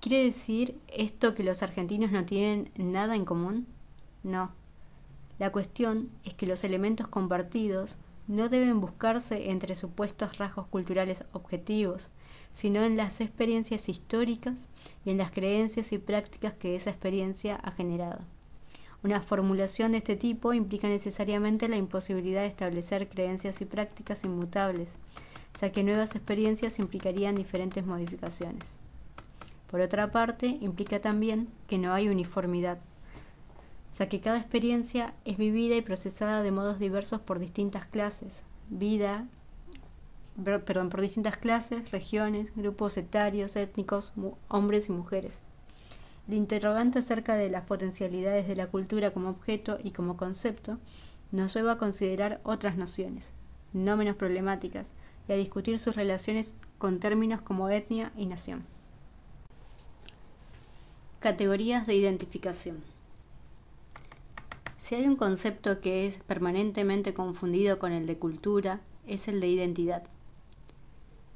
¿Quiere 0.00 0.22
decir 0.22 0.78
esto 0.86 1.34
que 1.34 1.42
los 1.42 1.64
argentinos 1.64 2.12
no 2.12 2.24
tienen 2.24 2.70
nada 2.76 3.16
en 3.16 3.24
común? 3.24 3.66
No. 4.22 4.52
La 5.40 5.50
cuestión 5.50 6.08
es 6.22 6.34
que 6.34 6.46
los 6.46 6.62
elementos 6.62 7.08
compartidos 7.08 7.98
no 8.28 8.48
deben 8.48 8.80
buscarse 8.80 9.50
entre 9.50 9.74
supuestos 9.74 10.38
rasgos 10.38 10.68
culturales 10.68 11.24
objetivos, 11.32 12.12
sino 12.52 12.84
en 12.84 12.96
las 12.96 13.20
experiencias 13.20 13.88
históricas 13.88 14.68
y 15.04 15.10
en 15.10 15.18
las 15.18 15.32
creencias 15.32 15.92
y 15.92 15.98
prácticas 15.98 16.52
que 16.52 16.76
esa 16.76 16.90
experiencia 16.90 17.56
ha 17.56 17.72
generado. 17.72 18.20
Una 19.04 19.20
formulación 19.20 19.92
de 19.92 19.98
este 19.98 20.16
tipo 20.16 20.52
implica 20.52 20.88
necesariamente 20.88 21.68
la 21.68 21.76
imposibilidad 21.76 22.40
de 22.40 22.48
establecer 22.48 23.08
creencias 23.08 23.60
y 23.60 23.64
prácticas 23.64 24.24
inmutables, 24.24 24.90
ya 25.60 25.70
que 25.70 25.84
nuevas 25.84 26.16
experiencias 26.16 26.80
implicarían 26.80 27.36
diferentes 27.36 27.86
modificaciones. 27.86 28.76
Por 29.70 29.80
otra 29.80 30.10
parte, 30.10 30.58
implica 30.60 31.00
también 31.00 31.48
que 31.68 31.78
no 31.78 31.92
hay 31.92 32.08
uniformidad, 32.08 32.78
ya 33.96 34.08
que 34.08 34.20
cada 34.20 34.38
experiencia 34.38 35.14
es 35.24 35.36
vivida 35.36 35.76
y 35.76 35.82
procesada 35.82 36.42
de 36.42 36.50
modos 36.50 36.80
diversos 36.80 37.20
por 37.20 37.38
distintas 37.38 37.86
clases, 37.86 38.42
vida, 38.68 39.26
perdón, 40.44 40.88
por 40.88 41.00
distintas 41.00 41.36
clases, 41.36 41.90
regiones, 41.92 42.54
grupos 42.56 42.96
etarios, 42.96 43.54
étnicos, 43.56 44.12
hombres 44.48 44.88
y 44.88 44.92
mujeres. 44.92 45.38
El 46.28 46.34
interrogante 46.34 46.98
acerca 46.98 47.36
de 47.36 47.48
las 47.48 47.64
potencialidades 47.64 48.46
de 48.46 48.54
la 48.54 48.66
cultura 48.66 49.12
como 49.12 49.30
objeto 49.30 49.78
y 49.82 49.92
como 49.92 50.18
concepto 50.18 50.78
nos 51.32 51.54
lleva 51.54 51.72
a 51.72 51.78
considerar 51.78 52.40
otras 52.44 52.76
nociones, 52.76 53.32
no 53.72 53.96
menos 53.96 54.16
problemáticas, 54.16 54.92
y 55.26 55.32
a 55.32 55.36
discutir 55.36 55.78
sus 55.78 55.96
relaciones 55.96 56.52
con 56.76 57.00
términos 57.00 57.40
como 57.40 57.70
etnia 57.70 58.12
y 58.14 58.26
nación. 58.26 58.64
Categorías 61.20 61.86
de 61.86 61.94
identificación. 61.94 62.82
Si 64.78 64.94
hay 64.94 65.06
un 65.06 65.16
concepto 65.16 65.80
que 65.80 66.06
es 66.06 66.16
permanentemente 66.24 67.14
confundido 67.14 67.78
con 67.78 67.92
el 67.92 68.06
de 68.06 68.18
cultura, 68.18 68.80
es 69.06 69.28
el 69.28 69.40
de 69.40 69.48
identidad. 69.48 70.02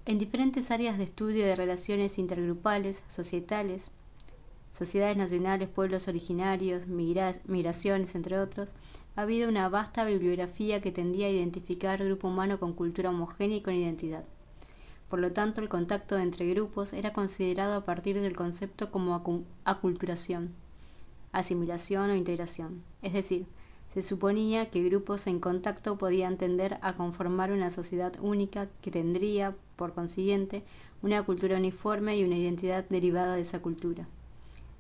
En 0.05 0.19
diferentes 0.19 0.71
áreas 0.71 0.99
de 0.99 1.05
estudio 1.05 1.47
de 1.47 1.57
relaciones 1.57 2.19
intergrupales, 2.19 3.05
societales, 3.09 3.91
sociedades 4.73 5.19
nacionales, 5.19 5.69
pueblos 5.69 6.09
originarios, 6.09 6.87
migraciones, 6.87 8.14
entre 8.14 8.38
otros, 8.38 8.75
ha 9.14 9.23
habido 9.23 9.49
una 9.49 9.69
vasta 9.69 10.05
bibliografía 10.05 10.81
que 10.81 10.91
tendía 10.91 11.26
a 11.26 11.31
identificar 11.31 12.02
grupo 12.02 12.29
humano 12.29 12.59
con 12.59 12.73
cultura 12.73 13.11
homogénea 13.11 13.59
y 13.59 13.61
con 13.61 13.75
identidad. 13.75 14.25
Por 15.11 15.21
lo 15.21 15.33
tanto, 15.33 15.61
el 15.61 15.69
contacto 15.69 16.19
entre 16.19 16.49
grupos 16.49 16.95
era 16.95 17.12
considerado 17.12 17.75
a 17.75 17.85
partir 17.85 18.19
del 18.19 18.35
concepto 18.35 18.91
como 18.91 19.45
aculturación, 19.64 20.55
asimilación 21.33 22.09
o 22.09 22.17
integración. 22.17 22.83
Es 23.02 23.12
decir, 23.12 23.47
se 23.93 24.00
suponía 24.00 24.71
que 24.71 24.83
grupos 24.83 25.26
en 25.26 25.38
contacto 25.38 25.99
podían 25.99 26.38
tender 26.38 26.79
a 26.81 26.97
conformar 26.97 27.52
una 27.52 27.69
sociedad 27.69 28.14
única 28.23 28.71
que 28.81 28.91
tendría, 28.91 29.55
por 29.76 29.93
consiguiente, 29.93 30.64
una 31.02 31.23
cultura 31.25 31.59
uniforme 31.59 32.17
y 32.17 32.25
una 32.25 32.38
identidad 32.38 32.87
derivada 32.88 33.35
de 33.35 33.43
esa 33.43 33.61
cultura. 33.61 34.09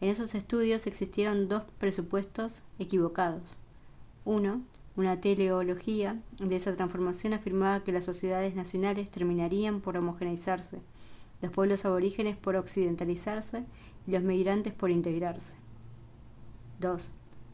En 0.02 0.08
esos 0.08 0.34
estudios 0.34 0.88
existieron 0.88 1.46
dos 1.46 1.62
presupuestos 1.78 2.64
equivocados. 2.80 3.56
Uno, 4.24 4.60
una 4.96 5.20
teleología 5.20 6.20
de 6.40 6.56
esa 6.56 6.74
transformación 6.74 7.34
afirmaba 7.34 7.84
que 7.84 7.92
las 7.92 8.04
sociedades 8.04 8.56
nacionales 8.56 9.12
terminarían 9.12 9.80
por 9.80 9.96
homogeneizarse, 9.96 10.80
los 11.40 11.52
pueblos 11.52 11.84
aborígenes 11.84 12.36
por 12.36 12.56
occidentalizarse 12.56 13.64
y 14.04 14.10
los 14.10 14.24
migrantes 14.24 14.72
por 14.72 14.90
integrarse. 14.90 15.54
2. 16.80 17.12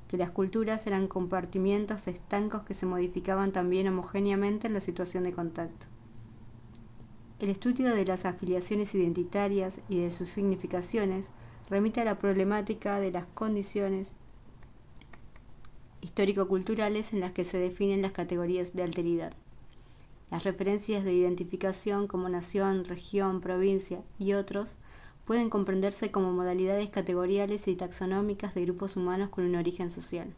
Que 0.09 0.17
las 0.17 0.31
culturas 0.31 0.87
eran 0.87 1.07
compartimientos 1.07 2.09
estancos 2.09 2.62
que 2.62 2.73
se 2.73 2.87
modificaban 2.87 3.52
también 3.52 3.88
homogéneamente 3.88 4.69
en 4.69 4.73
la 4.73 4.81
situación 4.81 5.25
de 5.25 5.35
contacto. 5.35 5.87
El 7.40 7.50
estudio 7.50 7.95
de 7.95 8.07
las 8.07 8.25
afiliaciones 8.25 8.95
identitarias 8.95 9.81
y 9.90 9.99
de 9.99 10.11
sus 10.11 10.31
significaciones 10.31 11.31
remite 11.68 12.00
a 12.00 12.04
la 12.04 12.18
problemática 12.18 12.98
de 13.00 13.10
las 13.10 13.26
condiciones 13.34 14.12
histórico-culturales 16.00 17.12
en 17.12 17.20
las 17.20 17.32
que 17.32 17.44
se 17.44 17.58
definen 17.58 18.02
las 18.02 18.12
categorías 18.12 18.75
de 18.75 18.82
alteridad. 18.82 19.32
Las 20.30 20.44
referencias 20.44 21.04
de 21.04 21.12
identificación 21.12 22.06
como 22.06 22.28
nación, 22.28 22.84
región, 22.84 23.40
provincia 23.40 24.02
y 24.18 24.34
otros 24.34 24.76
pueden 25.25 25.50
comprenderse 25.50 26.10
como 26.10 26.32
modalidades 26.32 26.88
categoriales 26.90 27.68
y 27.68 27.76
taxonómicas 27.76 28.54
de 28.54 28.62
grupos 28.62 28.96
humanos 28.96 29.28
con 29.28 29.44
un 29.44 29.56
origen 29.56 29.90
social. 29.90 30.32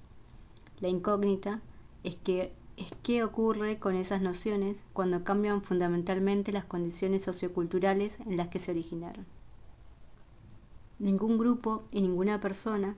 La 0.81 0.89
incógnita 0.89 1.61
es 2.03 2.17
que 2.17 2.53
es 2.77 2.93
qué 3.03 3.23
ocurre 3.23 3.79
con 3.79 3.95
esas 3.95 4.23
nociones 4.23 4.83
cuando 4.93 5.23
cambian 5.23 5.63
fundamentalmente 5.63 6.51
las 6.51 6.65
condiciones 6.65 7.23
socioculturales 7.23 8.19
en 8.21 8.37
las 8.37 8.49
que 8.49 8.59
se 8.59 8.71
originaron. 8.71 9.27
Ningún 11.01 11.39
grupo 11.39 11.83
y 11.91 12.03
ninguna 12.03 12.41
persona 12.41 12.95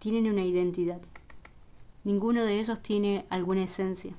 tienen 0.00 0.28
una 0.28 0.42
identidad. 0.42 1.00
Ninguno 2.02 2.44
de 2.44 2.58
ellos 2.58 2.82
tiene 2.82 3.26
alguna 3.30 3.62
esencia. 3.62 4.12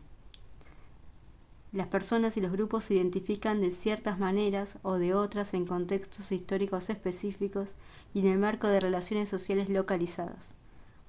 Las 1.74 1.88
personas 1.88 2.38
y 2.38 2.42
los 2.42 2.54
grupos 2.54 2.86
se 2.86 2.94
identifican 2.94 3.60
de 3.60 3.72
ciertas 3.72 4.20
maneras 4.20 4.80
o 4.84 4.98
de 4.98 5.14
otras 5.14 5.54
en 5.54 5.66
contextos 5.66 6.32
históricos 6.32 6.90
específicos 6.90 7.76
y 8.14 8.22
en 8.22 8.28
el 8.28 8.40
marco 8.40 8.70
de 8.70 8.80
relaciones 8.80 9.28
sociales 9.28 9.68
localizadas. 9.68 10.54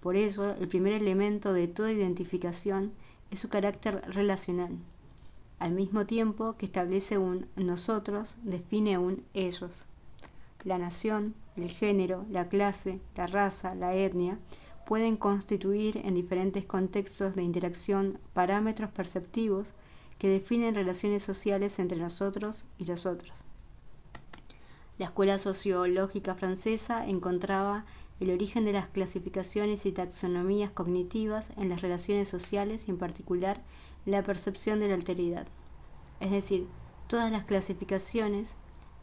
Por 0.01 0.17
eso, 0.17 0.51
el 0.51 0.67
primer 0.67 0.95
elemento 0.95 1.53
de 1.53 1.69
toda 1.69 1.93
identificación 1.93 2.91
es 3.31 3.39
su 3.39 3.49
carácter 3.49 4.03
relacional. 4.09 4.77
Al 5.61 5.71
mismo 5.71 6.07
tiempo 6.07 6.57
que 6.59 6.67
establece 6.67 7.19
un 7.19 7.47
nosotros, 7.55 8.35
define 8.43 8.99
un 8.99 9.23
ellos. 9.33 9.87
La 10.65 10.77
nación, 10.77 11.37
el 11.57 11.71
género, 11.71 12.25
la 12.31 12.49
clase, 12.49 13.01
la 13.17 13.27
raza, 13.27 13.75
la 13.75 13.95
etnia 13.95 14.39
pueden 14.87 15.17
constituir 15.17 15.97
en 16.05 16.15
diferentes 16.15 16.65
contextos 16.65 17.35
de 17.35 17.43
interacción 17.43 18.19
parámetros 18.33 18.91
perceptivos 18.91 19.73
que 20.19 20.29
definen 20.29 20.75
relaciones 20.75 21.23
sociales 21.23 21.79
entre 21.79 21.99
nosotros 21.99 22.65
y 22.79 22.85
los 22.85 23.07
otros. 23.07 23.45
La 24.99 25.07
escuela 25.07 25.39
sociológica 25.39 26.35
francesa 26.35 27.07
encontraba 27.07 27.85
el 28.19 28.31
origen 28.31 28.65
de 28.65 28.73
las 28.73 28.89
clasificaciones 28.89 29.85
y 29.85 29.93
taxonomías 29.93 30.71
cognitivas 30.71 31.51
en 31.57 31.69
las 31.69 31.83
relaciones 31.83 32.29
sociales 32.29 32.89
y 32.89 32.93
en 32.93 32.99
particular 32.99 33.61
la 34.07 34.23
percepción 34.23 34.81
de 34.81 34.89
la 34.89 34.95
alteridad. 34.95 35.47
Es 36.21 36.31
decir, 36.31 36.67
todas 37.09 37.31
las 37.31 37.45
clasificaciones 37.45 38.57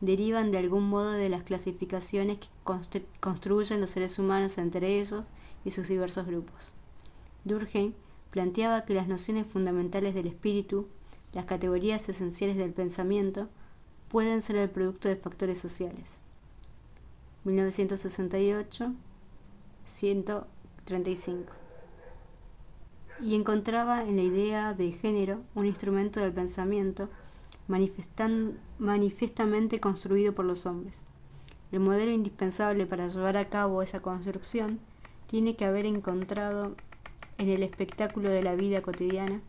derivan 0.04 0.52
de 0.52 0.58
algún 0.58 0.90
modo 0.90 1.12
de 1.12 1.30
las 1.30 1.44
clasificaciones 1.44 2.38
que 2.38 3.04
construyen 3.22 3.80
los 3.80 3.90
seres 3.90 4.20
humanos 4.20 4.58
entre 4.58 5.00
ellos 5.00 5.30
y 5.64 5.72
sus 5.72 5.88
diversos 5.88 6.28
grupos. 6.28 6.74
Durkheim 7.46 7.94
planteaba 8.30 8.84
que 8.84 8.96
las 8.96 9.08
nociones 9.08 9.48
fundamentales 9.48 10.14
del 10.14 10.28
espíritu, 10.28 10.88
las 11.32 11.46
categorías 11.46 12.10
esenciales 12.10 12.58
del 12.58 12.74
pensamiento, 12.74 13.48
pueden 14.10 14.42
ser 14.42 14.58
el 14.58 14.70
producto 14.70 15.08
de 15.08 15.16
factores 15.16 15.58
sociales. 15.58 16.20
1968 17.46 18.94
135 19.86 21.54
y 23.22 23.36
encontraba 23.36 24.04
en 24.04 24.18
la 24.18 24.24
idea 24.24 24.74
de 24.74 24.92
género 24.92 25.42
un 25.56 25.66
instrumento 25.66 26.20
del 26.20 26.34
pensamiento 26.34 27.10
manifiestamente 27.68 29.80
construido 29.80 30.34
por 30.34 30.46
los 30.46 30.66
hombres. 30.66 31.04
El 31.72 31.80
modelo 31.80 32.12
indispensable 32.12 32.86
para 32.86 33.08
llevar 33.08 33.38
a 33.38 33.50
cabo 33.50 33.82
esa 33.82 34.02
construcción 34.02 34.80
tiene 35.28 35.56
que 35.56 35.66
haber 35.66 35.86
encontrado 35.86 36.76
en 37.38 37.50
el 37.50 37.64
espectáculo 37.64 38.30
de 38.30 38.44
la 38.44 38.56
vida 38.56 38.82
cotidiana, 38.82 39.42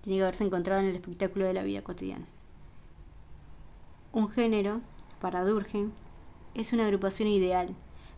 tiene 0.00 0.18
que 0.18 0.22
haberse 0.22 0.44
encontrado 0.44 0.80
en 0.80 0.88
el 0.88 0.96
espectáculo 0.96 1.46
de 1.46 1.54
la 1.54 1.62
vida 1.62 1.82
cotidiana. 1.82 2.26
Un 4.12 4.28
género, 4.28 4.80
para 5.20 5.44
Durkheim, 5.44 5.90
es 6.54 6.72
una 6.72 6.84
agrupación 6.84 7.28
ideal, 7.28 7.74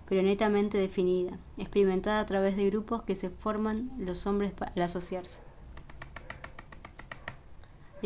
pero 0.08 0.22
netamente 0.22 0.78
definida, 0.78 1.38
experimentada 1.56 2.20
a 2.20 2.26
través 2.26 2.56
de 2.56 2.70
grupos 2.70 3.02
que 3.02 3.16
se 3.16 3.30
forman 3.30 3.90
los 3.98 4.26
hombres 4.26 4.52
al 4.60 4.82
asociarse. 4.82 5.42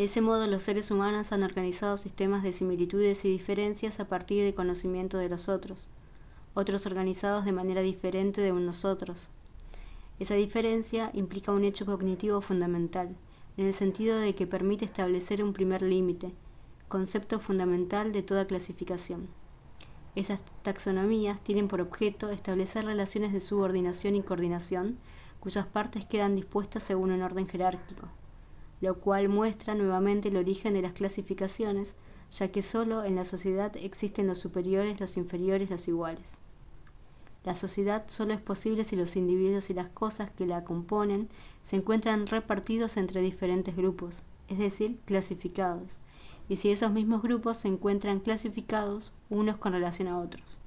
De 0.01 0.05
ese 0.05 0.19
modo, 0.19 0.47
los 0.47 0.63
seres 0.63 0.89
humanos 0.89 1.31
han 1.31 1.43
organizado 1.43 1.95
sistemas 1.95 2.41
de 2.41 2.53
similitudes 2.53 3.23
y 3.23 3.29
diferencias 3.29 3.99
a 3.99 4.07
partir 4.07 4.43
del 4.43 4.55
conocimiento 4.55 5.19
de 5.19 5.29
los 5.29 5.47
otros, 5.47 5.89
otros 6.55 6.87
organizados 6.87 7.45
de 7.45 7.51
manera 7.51 7.81
diferente 7.81 8.41
de 8.41 8.51
nosotros. 8.51 9.29
Esa 10.17 10.33
diferencia 10.33 11.11
implica 11.13 11.51
un 11.51 11.65
hecho 11.65 11.85
cognitivo 11.85 12.41
fundamental, 12.41 13.15
en 13.57 13.67
el 13.67 13.75
sentido 13.75 14.17
de 14.17 14.33
que 14.33 14.47
permite 14.47 14.85
establecer 14.85 15.43
un 15.43 15.53
primer 15.53 15.83
límite, 15.83 16.33
concepto 16.87 17.39
fundamental 17.39 18.11
de 18.11 18.23
toda 18.23 18.47
clasificación. 18.47 19.27
Esas 20.15 20.43
taxonomías 20.63 21.41
tienen 21.41 21.67
por 21.67 21.79
objeto 21.79 22.31
establecer 22.31 22.85
relaciones 22.85 23.33
de 23.33 23.39
subordinación 23.39 24.15
y 24.15 24.23
coordinación 24.23 24.97
cuyas 25.39 25.67
partes 25.67 26.05
quedan 26.05 26.35
dispuestas 26.35 26.81
según 26.81 27.11
un 27.11 27.21
orden 27.21 27.47
jerárquico, 27.47 28.07
lo 28.81 28.99
cual 28.99 29.29
muestra 29.29 29.75
nuevamente 29.75 30.29
el 30.29 30.37
origen 30.37 30.73
de 30.73 30.81
las 30.81 30.93
clasificaciones, 30.93 31.95
ya 32.31 32.51
que 32.51 32.61
sólo 32.61 33.03
en 33.03 33.15
la 33.15 33.25
sociedad 33.25 33.75
existen 33.77 34.27
los 34.27 34.39
superiores, 34.39 34.99
los 34.99 35.17
inferiores, 35.17 35.69
los 35.69 35.87
iguales. 35.87 36.37
La 37.43 37.55
sociedad 37.55 38.03
solo 38.07 38.33
es 38.33 38.41
posible 38.41 38.83
si 38.83 38.95
los 38.95 39.15
individuos 39.15 39.69
y 39.69 39.73
las 39.73 39.89
cosas 39.89 40.29
que 40.31 40.45
la 40.45 40.63
componen 40.63 41.29
se 41.63 41.75
encuentran 41.75 42.27
repartidos 42.27 42.97
entre 42.97 43.21
diferentes 43.21 43.75
grupos, 43.75 44.23
es 44.47 44.57
decir, 44.57 44.99
clasificados, 45.05 45.99
y 46.49 46.57
si 46.57 46.71
esos 46.71 46.91
mismos 46.91 47.21
grupos 47.21 47.57
se 47.57 47.67
encuentran 47.67 48.19
clasificados 48.19 49.11
unos 49.29 49.57
con 49.57 49.73
relación 49.73 50.07
a 50.07 50.19
otros. 50.19 50.59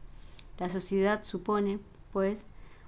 La 0.59 0.68
sociedad 0.68 1.22
supone, 1.24 1.79
pues, 2.12 2.44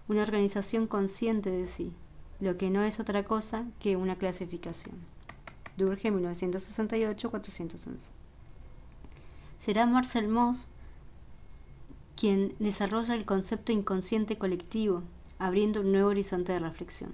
una 0.09 0.23
organización 0.23 0.87
consciente 0.87 1.51
de 1.51 1.67
sí, 1.67 1.93
lo 2.41 2.57
que 2.57 2.71
no 2.71 2.83
es 2.83 3.01
otra 3.01 3.25
cosa 3.25 3.65
que 3.81 3.97
una 3.97 4.17
clasificación. 4.17 4.95
Durkheim 5.77 6.19
1968-411. 6.23 8.09
Será 9.59 9.87
Marcel 9.87 10.29
Mauss 10.29 10.69
quien 12.17 12.55
desarrolla 12.59 13.15
el 13.15 13.27
concepto 13.27 13.73
inconsciente 13.73 14.39
colectivo, 14.39 15.03
abriendo 15.39 15.83
un 15.83 15.93
nuevo 15.93 16.09
horizonte 16.09 16.53
de 16.53 16.59
reflexión. 16.59 17.13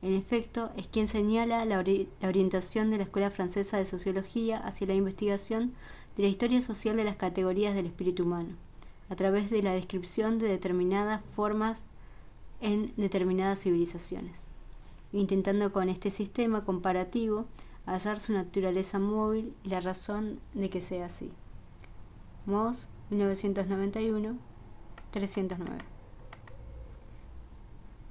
En 0.00 0.14
efecto, 0.14 0.70
es 0.76 0.86
quien 0.86 1.08
señala 1.08 1.64
la, 1.64 1.82
orientación 2.22 2.90
de 2.90 2.98
la 2.98 3.02
Escuela 3.02 3.30
Francesa 3.30 3.78
de 3.78 3.84
Sociología 3.84 4.58
hacia 4.58 4.86
la 4.86 4.94
investigación 4.94 5.72
de 6.16 6.22
la 6.22 6.28
historia 6.28 6.62
social 6.62 6.96
de 6.96 7.04
las 7.04 7.16
categorías 7.16 7.74
del 7.74 7.86
espíritu 7.86 8.22
humano, 8.22 8.50
a 9.08 9.16
través 9.16 9.50
de 9.50 9.62
la 9.62 9.72
descripción 9.72 10.38
de 10.38 10.48
determinadas 10.48 11.22
formas 11.34 11.88
en 12.60 12.92
determinadas 12.96 13.60
civilizaciones, 13.60 14.44
intentando 15.12 15.72
con 15.72 15.88
este 15.88 16.10
sistema 16.10 16.64
comparativo 16.64 17.46
hallar 17.86 18.20
su 18.20 18.32
naturaleza 18.32 18.98
móvil 18.98 19.54
y 19.62 19.68
la 19.68 19.80
razón 19.80 20.40
de 20.54 20.70
que 20.70 20.80
sea 20.80 21.06
así. 21.06 21.30
Moss, 22.46 22.88
1991, 23.10 24.36
309. 25.10 25.78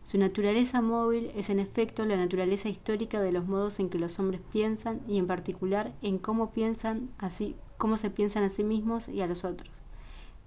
Su 0.06 0.20
naturaleza 0.20 0.82
móvil 0.82 1.32
es 1.36 1.50
en 1.50 1.60
efecto 1.60 2.06
la 2.06 2.16
naturaleza 2.16 2.70
histórica 2.70 3.20
de 3.22 3.32
los 3.32 3.48
modos 3.48 3.80
en 3.80 3.90
que 3.90 3.98
los 3.98 4.20
hombres 4.20 4.40
piensan 4.52 5.02
y 5.08 5.18
en 5.18 5.26
particular 5.26 5.94
en 6.02 6.20
cómo 6.20 6.52
piensan 6.52 7.10
así, 7.18 7.56
cómo 7.78 7.98
se 7.98 8.12
piensan 8.12 8.44
a 8.44 8.50
sí 8.50 8.64
mismos 8.64 9.10
y 9.10 9.22
a 9.22 9.28
los 9.28 9.44
otros. 9.44 9.72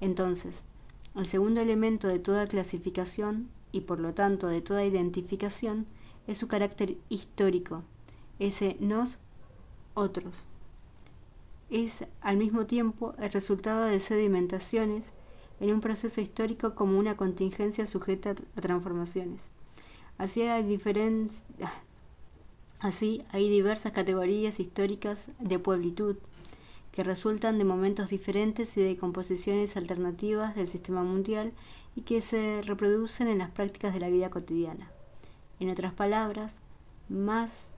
Entonces, 0.01 0.63
el 1.17 1.27
segundo 1.27 1.61
elemento 1.61 2.07
de 2.07 2.21
toda 2.21 2.47
clasificación 2.47 3.49
y 3.73 3.83
por 3.83 4.01
lo 4.01 4.15
tanto 4.15 4.49
de 4.49 4.63
toda 4.63 4.85
identificación 4.85 5.87
es 6.27 6.39
su 6.39 6.49
carácter 6.49 6.97
histórico, 7.09 7.83
ese 8.39 8.77
nos 8.81 9.19
otros. 9.95 10.47
Es 11.71 12.07
al 12.21 12.37
mismo 12.37 12.67
tiempo 12.67 13.15
el 13.19 13.31
resultado 13.31 13.85
de 13.85 14.01
sedimentaciones 14.01 15.13
en 15.61 15.73
un 15.73 15.81
proceso 15.81 16.21
histórico 16.21 16.75
como 16.75 16.99
una 16.99 17.17
contingencia 17.17 17.87
sujeta 17.87 18.31
a 18.57 18.61
transformaciones. 18.61 19.49
Así 20.17 20.43
hay, 20.43 20.79
así 22.81 23.25
hay 23.31 23.49
diversas 23.49 23.93
categorías 23.93 24.61
históricas 24.61 25.31
de 25.41 25.59
pueblitud 25.59 26.17
que 26.93 27.05
resultan 27.05 27.59
de 27.59 27.65
momentos 27.65 28.09
diferentes 28.09 28.77
y 28.77 28.83
de 28.83 28.97
composiciones 28.97 29.77
alternativas 29.77 30.57
del 30.57 30.67
sistema 30.67 31.03
mundial 31.03 31.53
y 31.99 32.03
que 32.03 32.21
se 32.21 32.63
reproducen 32.63 33.27
en 33.27 33.39
las 33.39 33.51
prácticas 33.51 33.93
de 33.93 33.99
la 33.99 34.09
vida 34.09 34.31
cotidiana. 34.31 34.89
En 35.59 35.69
otras 35.69 35.93
palabras, 35.93 36.61
más 37.09 37.75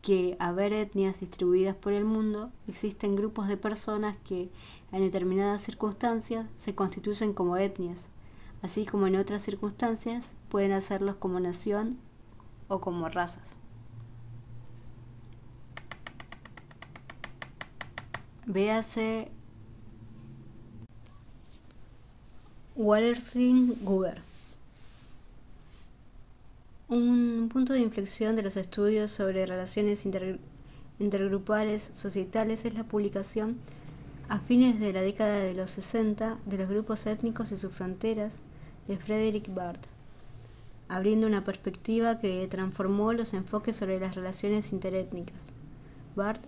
que 0.00 0.34
haber 0.38 0.72
etnias 0.72 1.20
distribuidas 1.20 1.76
por 1.76 1.92
el 1.92 2.06
mundo, 2.06 2.50
existen 2.68 3.16
grupos 3.16 3.48
de 3.48 3.58
personas 3.58 4.16
que, 4.24 4.48
en 4.92 5.02
determinadas 5.02 5.60
circunstancias, 5.60 6.46
se 6.56 6.74
constituyen 6.74 7.34
como 7.34 7.58
etnias, 7.58 8.08
así 8.62 8.86
como 8.86 9.08
en 9.08 9.16
otras 9.16 9.42
circunstancias 9.42 10.32
pueden 10.48 10.72
hacerlos 10.72 11.16
como 11.16 11.38
nación 11.38 11.98
o 12.68 12.80
como 12.80 13.10
razas. 13.10 13.58
Véase 18.46 19.30
Wallerstein-Guber. 22.76 24.18
Un 26.88 27.48
punto 27.52 27.72
de 27.72 27.80
inflexión 27.80 28.36
de 28.36 28.42
los 28.42 28.56
estudios 28.56 29.10
sobre 29.10 29.46
relaciones 29.46 30.06
intergrupales 30.98 31.90
societales 31.92 32.64
es 32.64 32.74
la 32.74 32.84
publicación 32.84 33.58
a 34.28 34.38
fines 34.38 34.78
de 34.78 34.92
la 34.92 35.02
década 35.02 35.38
de 35.38 35.54
los 35.54 35.72
60 35.72 36.38
de 36.46 36.58
los 36.58 36.68
grupos 36.68 37.06
étnicos 37.06 37.50
y 37.52 37.56
sus 37.56 37.72
fronteras 37.72 38.38
de 38.86 38.96
Frederick 38.96 39.52
Barth, 39.52 39.86
abriendo 40.88 41.26
una 41.26 41.44
perspectiva 41.44 42.18
que 42.18 42.46
transformó 42.48 43.12
los 43.12 43.34
enfoques 43.34 43.76
sobre 43.76 43.98
las 43.98 44.14
relaciones 44.14 44.72
interétnicas. 44.72 45.52
Barth 46.14 46.44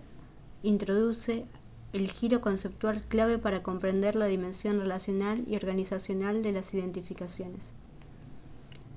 introduce 0.61 1.45
el 1.93 2.09
giro 2.09 2.41
conceptual 2.41 3.01
clave 3.05 3.37
para 3.37 3.61
comprender 3.61 4.15
la 4.15 4.25
dimensión 4.25 4.79
relacional 4.79 5.43
y 5.47 5.55
organizacional 5.55 6.41
de 6.41 6.51
las 6.51 6.73
identificaciones. 6.73 7.73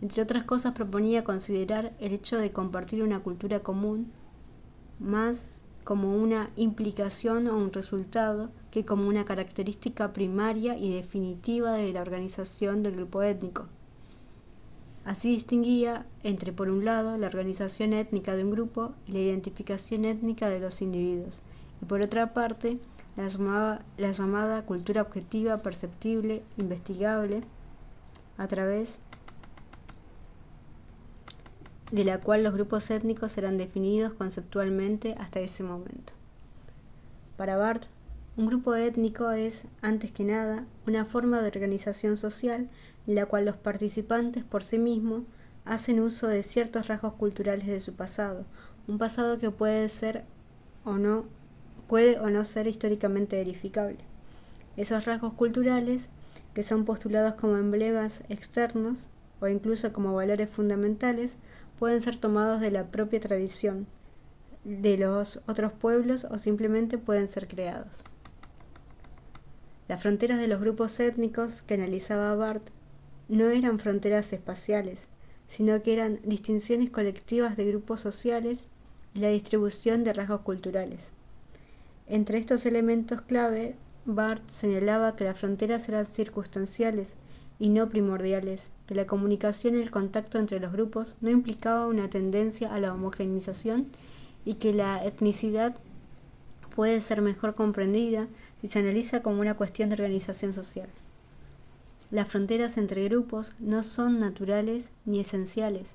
Entre 0.01 0.23
otras 0.23 0.45
cosas 0.45 0.73
proponía 0.73 1.23
considerar 1.23 1.93
el 2.01 2.13
hecho 2.13 2.39
de 2.39 2.53
compartir 2.53 3.03
una 3.03 3.21
cultura 3.21 3.61
común 3.61 4.11
más 4.99 5.47
como 5.85 6.17
una 6.17 6.51
implicación 6.57 7.47
o 7.49 7.57
un 7.57 7.73
resultado 7.73 8.51
que 8.71 8.85
como 8.85 9.09
una 9.09 9.25
característica 9.25 10.13
primaria 10.13 10.77
y 10.77 10.93
definitiva 10.93 11.75
de 11.75 11.93
la 11.93 12.01
organización 12.01 12.83
del 12.83 12.97
grupo 12.97 13.23
étnico. 13.23 13.67
Así 15.05 15.29
distinguía 15.29 16.05
entre, 16.25 16.53
por 16.53 16.69
un 16.69 16.85
lado, 16.85 17.17
la 17.17 17.29
organización 17.29 17.93
étnica 17.93 18.35
de 18.35 18.43
un 18.43 18.51
grupo 18.51 18.95
y 19.07 19.13
la 19.13 19.21
identificación 19.21 20.05
étnica 20.05 20.49
de 20.49 20.59
los 20.59 20.83
individuos, 20.83 21.41
y 21.83 21.85
por 21.85 22.03
otra 22.03 22.33
parte, 22.33 22.79
la 23.17 23.29
llamada, 23.29 23.85
la 23.97 24.11
llamada 24.11 24.62
cultura 24.62 25.03
objetiva, 25.03 25.62
perceptible, 25.62 26.43
investigable, 26.57 27.43
a 28.39 28.47
través 28.47 28.99
de 31.91 32.05
la 32.05 32.19
cual 32.19 32.43
los 32.43 32.53
grupos 32.53 32.91
étnicos 32.91 33.39
eran 33.39 33.59
definidos 33.59 34.12
conceptualmente 34.12 35.15
hasta 35.19 35.41
ese 35.41 35.62
momento. 35.62 36.12
Para 37.37 37.57
Barth, 37.57 37.87
un 38.37 38.47
grupo 38.47 38.75
étnico 38.75 39.31
es, 39.31 39.65
antes 39.81 40.11
que 40.11 40.25
nada, 40.25 40.67
una 40.87 41.05
forma 41.05 41.41
de 41.41 41.49
organización 41.49 42.17
social 42.17 42.69
en 43.07 43.15
la 43.15 43.27
cual 43.27 43.47
los 43.47 43.57
participantes 43.57 44.45
por 44.45 44.62
sí 44.62 44.79
mismos 44.79 45.23
hacen 45.65 46.01
uso 46.01 46.27
de 46.27 46.43
ciertos 46.43 46.87
rasgos 46.89 47.15
culturales 47.15 47.67
de 47.67 47.81
su 47.81 47.95
pasado, 47.95 48.45
un 48.89 48.99
pasado 48.99 49.39
que 49.39 49.51
puede 49.51 49.89
ser 49.89 50.25
o 50.85 50.99
no 50.99 51.25
puede 51.88 52.18
o 52.18 52.31
no 52.31 52.44
ser 52.44 52.66
históricamente 52.66 53.37
verificable. 53.37 53.99
Esos 54.77 55.05
rasgos 55.05 55.35
culturales, 55.35 56.09
que 56.55 56.62
son 56.62 56.85
postulados 56.85 57.35
como 57.35 57.57
emblemas 57.57 58.22
externos 58.29 59.09
o 59.40 59.49
incluso 59.49 59.92
como 59.92 60.14
valores 60.14 60.51
fundamentales, 60.51 61.37
pueden 61.79 62.01
ser 62.01 62.18
tomados 62.18 62.61
de 62.61 62.70
la 62.70 62.87
propia 62.87 63.20
tradición 63.20 63.87
de 64.64 64.99
los 64.99 65.40
otros 65.46 65.72
pueblos 65.72 66.25
o 66.25 66.38
simplemente 66.38 66.99
pueden 66.99 67.29
ser 67.29 67.46
creados. 67.46 68.05
Las 69.87 70.03
fronteras 70.03 70.40
de 70.40 70.49
los 70.49 70.61
grupos 70.61 70.99
étnicos 70.99 71.62
que 71.62 71.75
analizaba 71.75 72.35
Barth 72.35 72.70
no 73.29 73.49
eran 73.51 73.79
fronteras 73.79 74.33
espaciales, 74.33 75.07
sino 75.46 75.81
que 75.83 75.92
eran 75.92 76.18
distinciones 76.25 76.90
colectivas 76.90 77.57
de 77.57 77.66
grupos 77.66 78.01
sociales 78.01 78.66
y 79.14 79.20
la 79.20 79.29
distribución 79.29 80.03
de 80.03 80.12
rasgos 80.12 80.40
culturales. 80.40 81.12
Entre 82.09 82.38
estos 82.38 82.66
elementos 82.66 83.23
clave, 83.23 83.75
Barth 84.05 84.49
señalaba 84.49 85.16
que 85.16 85.25
las 85.25 85.38
fronteras 85.38 85.88
eran 85.88 86.05
circunstanciales 86.05 87.16
y 87.59 87.69
no 87.69 87.88
primordiales, 87.88 88.71
que 88.87 88.95
la 88.95 89.07
comunicación 89.07 89.75
y 89.75 89.79
el 89.79 89.90
contacto 89.90 90.38
entre 90.38 90.61
los 90.61 90.73
grupos 90.73 91.16
no 91.21 91.31
implicaba 91.31 91.88
una 91.88 92.09
tendencia 92.09 92.73
a 92.73 92.79
la 92.79 92.95
homogeneización 92.95 93.88
y 94.45 94.55
que 94.55 94.73
la 94.73 95.05
etnicidad 95.05 95.75
puede 96.77 97.01
ser 97.01 97.23
mejor 97.23 97.55
comprendida 97.55 98.29
si 98.61 98.69
se 98.69 98.79
analiza 98.79 99.23
como 99.23 99.40
una 99.40 99.55
cuestión 99.55 99.88
de 99.88 99.95
organización 99.95 100.53
social. 100.53 100.88
Las 102.12 102.29
fronteras 102.29 102.79
entre 102.79 103.03
grupos 103.05 103.55
no 103.59 103.83
son 103.83 104.21
naturales 104.21 104.92
ni 105.07 105.19
esenciales. 105.19 105.95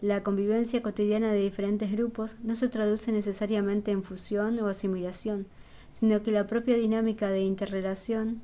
La 0.00 0.22
convivencia 0.22 0.80
cotidiana 0.80 1.32
de 1.32 1.40
diferentes 1.40 1.90
grupos 1.90 2.36
no 2.44 2.54
se 2.54 2.68
traduce 2.68 3.10
necesariamente 3.10 3.90
en 3.90 4.04
fusión 4.04 4.58
o 4.60 4.68
asimilación, 4.68 5.46
sino 5.92 6.22
que 6.22 6.30
la 6.30 6.46
propia 6.46 6.76
dinámica 6.76 7.30
de 7.30 7.40
interrelación 7.40 8.40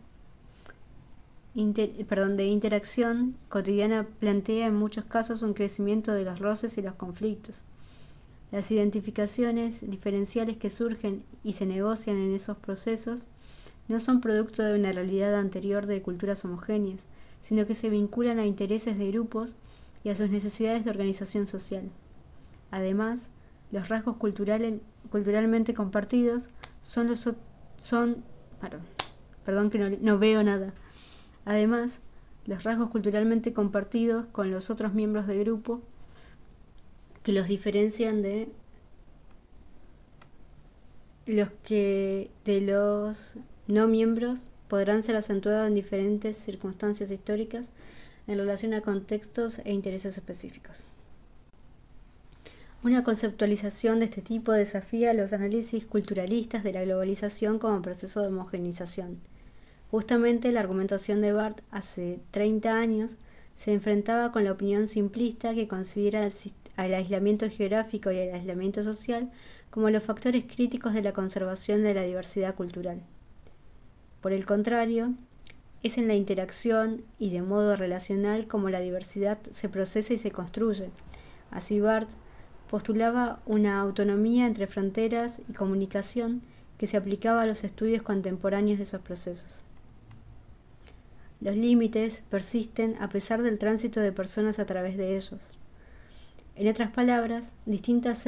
perdón, 2.09 2.37
de 2.37 2.47
interacción 2.47 3.37
cotidiana 3.49 4.09
plantea 4.19 4.67
en 4.67 4.75
muchos 4.75 5.05
casos 5.05 5.43
un 5.43 5.55
crecimiento 5.55 6.13
de 6.13 6.25
los 6.25 6.41
roces 6.41 6.77
y 6.79 6.83
los 6.83 6.95
conflictos. 6.95 7.63
Las 8.51 8.73
identificaciones 8.73 9.89
diferenciales 9.89 10.57
que 10.57 10.71
surgen 10.71 11.23
y 11.45 11.53
se 11.53 11.67
negocian 11.67 12.17
en 12.17 12.35
esos 12.35 12.57
procesos 12.57 13.27
no 13.87 14.01
son 14.01 14.21
producto 14.21 14.65
de 14.65 14.77
una 14.77 14.91
realidad 14.91 15.37
anterior 15.37 15.87
de 15.87 16.03
culturas 16.03 16.45
homogéneas, 16.45 17.05
sino 17.41 17.67
que 17.67 17.75
se 17.75 17.89
vinculan 17.89 18.41
a 18.41 18.47
intereses 18.47 18.99
de 18.99 19.13
grupos 19.13 19.55
y 20.05 20.11
a 20.11 20.15
sus 20.15 20.31
necesidades 20.31 20.85
de 20.85 20.91
organización 20.91 21.47
social. 21.47 21.91
Además, 22.71 23.31
los 23.73 23.89
rasgos 23.89 24.17
culturalmente 24.17 25.75
compartidos 25.75 26.51
son 26.83 27.09
los 27.09 27.29
son 27.79 28.23
perdón, 28.61 28.83
perdón 29.45 29.71
que 29.71 29.79
no, 29.79 29.91
no 30.01 30.19
veo 30.19 30.43
nada 30.43 30.73
Además, 31.45 32.01
los 32.47 32.65
rasgos 32.65 32.91
culturalmente 32.91 33.53
compartidos 33.53 34.27
con 34.33 34.51
los 34.51 34.71
otros 34.71 34.95
miembros 34.95 35.27
del 35.27 35.41
grupo 35.41 35.81
que 37.23 37.33
los 37.33 37.49
diferencian 37.49 38.23
de 38.23 38.49
los 41.27 41.51
que 41.63 42.31
de 42.45 42.61
los 42.61 43.35
no 43.67 43.89
miembros 43.89 44.51
podrán 44.69 45.03
ser 45.03 45.17
acentuados 45.17 45.69
en 45.69 45.75
diferentes 45.75 46.37
circunstancias 46.37 47.11
históricas 47.11 47.67
en 48.27 48.39
relación 48.39 48.75
a 48.75 48.81
contextos 48.81 49.61
e 49.65 49.73
intereses 49.73 50.17
específicos. 50.17 50.87
Una 52.83 53.03
conceptualización 53.03 53.99
de 53.99 54.07
este 54.07 54.23
tipo 54.23 54.53
desafía 54.53 55.15
los 55.15 55.33
análisis 55.33 55.87
culturalistas 55.87 56.63
de 56.65 56.73
la 56.73 56.85
globalización 56.85 57.59
como 57.59 57.83
proceso 57.83 58.21
de 58.21 58.29
homogenización 58.29 59.21
Justamente 59.95 60.51
la 60.51 60.59
argumentación 60.59 61.21
de 61.21 61.33
Barth 61.33 61.61
hace 61.71 62.19
30 62.33 62.77
años 62.77 63.17
se 63.55 63.73
enfrentaba 63.73 64.33
con 64.33 64.43
la 64.43 64.51
opinión 64.51 64.89
simplista 64.89 65.55
que 65.55 65.69
considera 65.69 66.29
al 66.75 66.95
aislamiento 66.95 67.49
geográfico 67.49 68.11
y 68.11 68.19
al 68.19 68.35
aislamiento 68.35 68.83
social 68.83 69.31
como 69.71 69.91
los 69.91 70.03
factores 70.03 70.47
críticos 70.47 70.95
de 70.95 71.03
la 71.03 71.13
conservación 71.13 71.85
de 71.85 71.95
la 71.95 72.03
diversidad 72.03 72.57
cultural. 72.57 73.03
Por 74.21 74.33
el 74.33 74.47
contrario, 74.47 75.15
es 75.85 75.99
en 75.99 76.09
la 76.09 76.15
interacción 76.15 77.05
y 77.19 77.29
de 77.29 77.43
modo 77.43 77.77
relacional 77.77 78.47
como 78.47 78.71
la 78.71 78.81
diversidad 78.81 79.39
se 79.51 79.69
procesa 79.69 80.15
y 80.15 80.19
se 80.19 80.31
construye. 80.31 80.91
Así 81.51 81.79
Barth 81.79 82.09
postulaba 82.71 83.43
una 83.45 83.79
autonomía 83.81 84.47
entre 84.47 84.67
fronteras 84.67 85.43
y 85.47 85.53
comunicación 85.53 86.41
que 86.79 86.87
se 86.87 86.97
aplicaba 86.97 87.43
a 87.43 87.47
los 87.47 87.65
estudios 87.65 88.03
contemporáneos 88.03 88.79
de 88.79 88.85
esos 88.85 89.03
procesos. 89.03 89.63
Los 91.43 91.55
límites 91.55 92.23
persisten 92.31 92.97
a 92.99 93.11
pesar 93.11 93.43
del 93.43 93.59
tránsito 93.59 94.01
de 94.01 94.11
personas 94.11 94.59
a 94.59 94.65
través 94.65 94.97
de 94.97 95.17
ellos. 95.17 95.51
En 96.57 96.67
otras 96.67 96.93
palabras, 96.93 97.53
distintas 97.67 98.25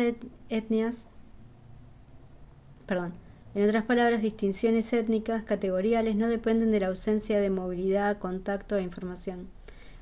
etnias, 0.51 1.07
perdón, 2.87 3.15
en 3.57 3.67
otras 3.67 3.85
palabras, 3.85 4.21
distinciones 4.21 4.93
étnicas 4.93 5.43
categoriales 5.45 6.15
no 6.15 6.29
dependen 6.29 6.71
de 6.71 6.81
la 6.81 6.89
ausencia 6.89 7.41
de 7.41 7.49
movilidad, 7.49 8.19
contacto 8.19 8.77
e 8.77 8.83
información. 8.83 9.49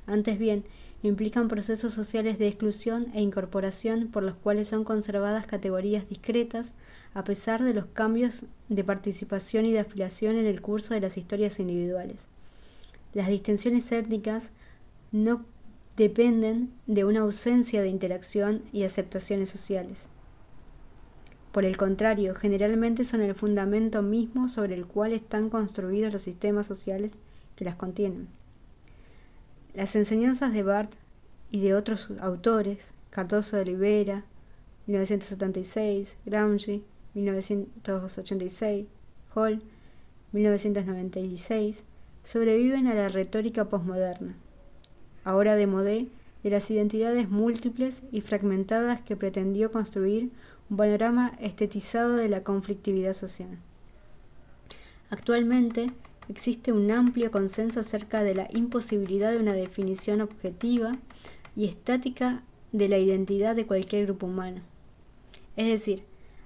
Antes 0.09 0.41
bien, 0.41 0.65
implican 1.05 1.47
procesos 1.47 1.95
sociales 1.95 2.41
de 2.41 2.49
exclusión 2.49 3.13
e 3.15 3.21
incorporación 3.21 4.09
por 4.09 4.25
los 4.25 4.35
cuales 4.35 4.67
son 4.67 4.83
conservadas 4.83 5.47
categorías 5.47 6.09
discretas 6.09 6.75
a 7.15 7.23
pesar 7.23 7.63
de 7.63 7.75
los 7.75 7.87
cambios 7.87 8.45
de 8.69 8.83
participación 8.83 9.67
y 9.67 9.73
de 9.73 9.79
afiliación 9.79 10.35
en 10.35 10.47
el 10.47 10.61
curso 10.61 10.93
de 10.93 11.01
las 11.01 11.17
historias 11.17 11.61
individuales. 11.61 12.23
Las 13.13 13.29
distinciones 13.29 13.93
étnicas 13.93 14.51
no 15.13 15.45
dependen 15.97 16.73
de 16.89 17.05
una 17.05 17.21
ausencia 17.21 17.83
de 17.83 17.89
interacción 17.89 18.63
y 18.73 18.83
aceptaciones 18.83 19.49
sociales. 19.49 20.09
Por 21.55 21.65
el 21.65 21.77
contrario, 21.77 22.35
generalmente 22.35 23.05
son 23.05 23.21
el 23.21 23.33
fundamento 23.37 24.03
mismo 24.03 24.49
sobre 24.49 24.75
el 24.75 24.87
cual 24.87 25.13
están 25.13 25.51
construidos 25.51 26.13
los 26.13 26.23
sistemas 26.23 26.67
sociales 26.67 27.21
que 27.55 27.65
las 27.65 27.77
contienen. 27.77 28.27
Las 29.73 29.95
enseñanzas 29.95 30.53
de 30.53 30.65
Barth 30.65 30.97
y 31.53 31.61
de 31.61 31.75
otros 31.75 32.11
autores 32.19 32.91
Cardoso 33.11 33.55
de 33.55 33.63
Oliveira, 33.63 34.25
1976, 34.89 36.17
Gramsci, 36.27 36.83
1986, 37.15 38.87
Hall, 39.37 39.63
1996, 40.33 41.85
sobreviven 42.25 42.89
a 42.89 42.95
la 42.95 43.07
retórica 43.07 43.67
posmoderna, 43.67 44.35
ahora 45.23 45.55
de 45.55 45.69
modé 45.69 46.09
de 46.43 46.51
las 46.51 46.69
identidades 46.73 47.31
múltiples 47.31 48.03
y 48.11 48.23
fragmentadas 48.23 49.03
que 49.03 49.15
pretendió 49.15 49.71
construir 49.71 50.33
un 50.71 50.77
panorama 50.77 51.37
estetizado 51.41 52.17
de 52.17 52.29
la 52.29 52.43
conflictividad 52.43 53.13
social. 53.13 53.59
Actualmente 55.11 55.91
existe 56.29 56.73
un 56.73 56.91
amplio 56.91 57.31
consenso 57.31 57.81
acerca 57.81 58.23
de 58.23 58.35
la 58.35 58.49
imposibilidad 58.53 59.31
de 59.31 59.39
una 59.39 59.53
definición 59.53 60.21
objetiva 60.21 60.97
y 61.55 61.67
estática 61.67 62.43
de 62.73 62.89
la 62.89 62.99
identidad 62.99 63.55
de 63.55 63.67
cualquier 63.67 64.07
grupo 64.07 64.27
humano. 64.27 64.63
Es 65.57 65.69
decir, 65.69 66.03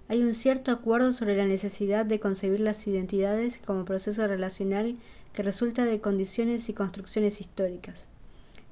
hay 0.09 0.22
un 0.22 0.35
cierto 0.35 0.72
acuerdo 0.72 1.12
sobre 1.12 1.37
la 1.37 1.46
necesidad 1.46 2.04
de 2.04 2.18
concebir 2.18 2.61
las 2.61 2.87
identidades 2.87 3.59
como 3.59 3.85
proceso 3.85 4.26
relacional 4.26 4.96
que 5.33 5.42
resulta 5.42 5.85
de 5.85 6.00
condiciones 6.00 6.68
y 6.68 6.72
construcciones 6.72 7.40
históricas. 7.40 8.07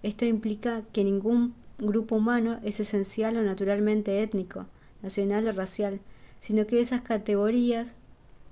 Esto 0.03 0.25
implica 0.25 0.83
que 0.93 1.05
ningún 1.05 1.55
grupo 1.79 2.17
humano 2.17 2.59
es 2.65 2.81
esencial 2.81 3.37
o 3.37 3.43
naturalmente 3.43 4.23
étnico, 4.23 4.67
nacional 5.07 5.47
o 5.49 5.53
racial, 5.53 6.01
sino 6.41 6.67
que 6.67 6.81
esas 6.81 7.03
categorías 7.03 7.95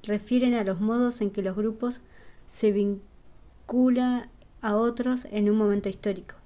refieren 0.04 0.54
a 0.54 0.64
los 0.64 0.80
modos 0.80 1.20
en 1.20 1.30
que 1.30 1.42
los 1.42 1.56
grupos 1.56 2.00
se 2.48 2.72
vinculan 2.72 4.28
a 4.60 4.76
otros 4.76 5.26
en 5.30 5.50
un 5.50 5.56
momento 5.56 5.88
histórico. 5.88 6.36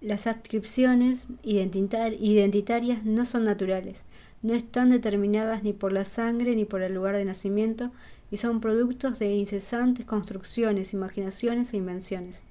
Las 0.00 0.26
adscripciones 0.26 1.26
identitarias 1.42 3.04
no 3.04 3.24
son 3.24 3.44
naturales, 3.44 4.04
no 4.42 4.54
están 4.54 4.90
determinadas 4.90 5.62
ni 5.62 5.72
por 5.72 5.92
la 5.92 6.04
sangre 6.04 6.54
ni 6.54 6.64
por 6.64 6.82
el 6.82 6.94
lugar 6.94 7.16
de 7.16 7.24
nacimiento 7.24 7.90
y 8.30 8.36
son 8.36 8.60
productos 8.60 9.18
de 9.18 9.34
incesantes 9.34 10.04
construcciones, 10.04 10.92
imaginaciones 10.92 11.72
e 11.72 11.76
invenciones. 11.76 12.42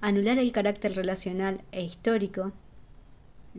Anular 0.00 0.38
el 0.38 0.52
carácter 0.52 0.94
relacional 0.94 1.62
e 1.72 1.82
histórico, 1.82 2.52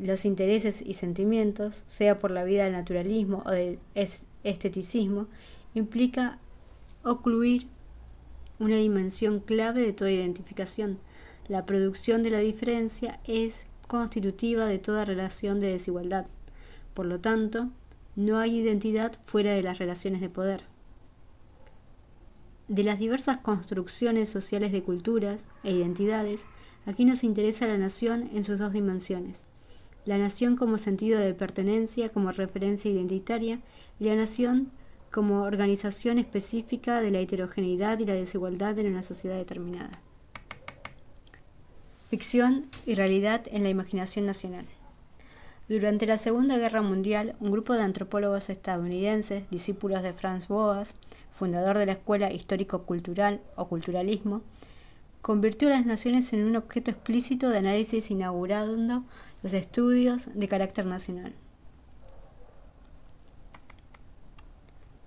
los 0.02 0.26
intereses 0.26 0.82
y 0.82 0.94
sentimientos, 0.94 1.84
sea 1.88 2.20
por 2.20 2.32
la 2.32 2.44
vida 2.44 2.64
del 2.64 2.74
naturalismo 2.74 3.44
o 3.46 3.52
del 3.52 3.80
esteticismo, 4.44 5.28
implica 5.74 6.40
ocluir 7.04 7.68
una 8.60 8.78
dimensión 8.78 9.40
clave 9.40 9.82
de 9.82 9.94
toda 9.94 10.12
identificación. 10.12 11.00
La 11.48 11.66
producción 11.66 12.24
de 12.24 12.32
la 12.32 12.40
diferencia 12.40 13.20
es 13.26 13.68
constitutiva 13.88 14.66
de 14.66 14.80
toda 14.80 15.06
relación 15.06 15.60
de 15.60 15.72
desigualdad. 15.72 16.26
Por 16.94 17.06
lo 17.06 17.20
tanto, 17.20 17.70
no 18.16 18.40
hay 18.40 18.58
identidad 18.58 19.18
fuera 19.26 19.54
de 19.54 19.64
las 19.64 19.78
relaciones 19.78 20.22
de 20.22 20.30
poder 20.30 20.64
de 22.68 22.84
las 22.84 23.00
diversas 23.00 23.38
construcciones 23.38 24.30
sociales 24.30 24.72
de 24.72 24.84
culturas 24.84 25.46
e 25.64 25.72
identidades, 25.72 26.46
aquí 26.86 27.06
nos 27.06 27.24
interesa 27.24 27.68
la 27.68 27.78
nación 27.78 28.30
en 28.34 28.44
sus 28.44 28.60
dos 28.60 28.74
dimensiones. 28.74 29.44
La 30.08 30.18
nación 30.18 30.56
como 30.56 30.78
sentido 30.78 31.20
de 31.20 31.34
pertenencia, 31.34 32.08
como 32.08 32.32
referencia 32.32 32.90
identitaria, 32.90 33.60
y 34.00 34.06
la 34.06 34.16
nación 34.16 34.72
como 35.12 35.42
organización 35.42 36.18
específica 36.18 37.02
de 37.02 37.12
la 37.12 37.20
heterogeneidad 37.20 38.00
y 38.00 38.06
la 38.06 38.14
desigualdad 38.14 38.80
en 38.80 38.88
una 38.88 39.04
sociedad 39.04 39.36
determinada. 39.36 40.00
Ficción 42.10 42.68
y 42.86 42.96
realidad 42.96 43.48
en 43.52 43.64
la 43.64 43.70
imaginación 43.70 44.26
nacional. 44.26 44.66
Durante 45.68 46.06
la 46.06 46.18
Segunda 46.18 46.58
Guerra 46.58 46.82
Mundial, 46.82 47.36
un 47.42 47.52
grupo 47.52 47.74
de 47.74 47.82
antropólogos 47.82 48.50
estadounidenses, 48.50 49.44
discípulos 49.50 50.04
de 50.04 50.14
Franz 50.14 50.48
Boas, 50.48 50.96
fundador 51.34 51.78
de 51.78 51.86
la 51.86 51.92
Escuela 51.92 52.32
Histórico-Cultural 52.32 53.42
o 53.58 53.68
Culturalismo, 53.68 54.42
convirtió 55.22 55.68
a 55.68 55.72
las 55.72 55.86
naciones 55.86 56.32
en 56.32 56.46
un 56.46 56.56
objeto 56.56 56.92
explícito 56.92 57.50
de 57.50 57.58
análisis 57.58 58.10
inaugurando 58.10 59.04
los 59.44 59.54
estudios 59.54 60.30
de 60.34 60.48
carácter 60.48 60.86
nacional. 60.86 61.34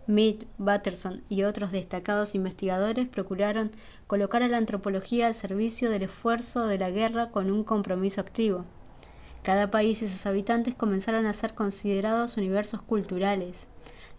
Mead, 0.07 0.45
Batterson 0.59 1.23
y 1.29 1.45
otros 1.45 1.71
destacados 1.71 2.35
investigadores 2.35 3.07
procuraron 3.07 3.71
colocar 4.07 4.43
a 4.43 4.49
la 4.49 4.57
antropología 4.57 5.29
al 5.29 5.35
servicio 5.35 5.89
del 5.91 6.03
esfuerzo 6.03 6.67
de 6.67 6.79
la 6.79 6.91
guerra 6.91 7.31
con 7.31 7.51
un 7.51 7.63
compromiso 7.63 8.21
activo. 8.21 8.65
Cada 9.43 9.71
país 9.71 10.03
y 10.03 10.09
sus 10.09 10.27
habitantes 10.27 10.75
comenzaron 10.75 11.27
a 11.27 11.33
ser 11.33 11.55
considerados 11.55 12.37
universos 12.37 12.83
culturales, 12.83 13.69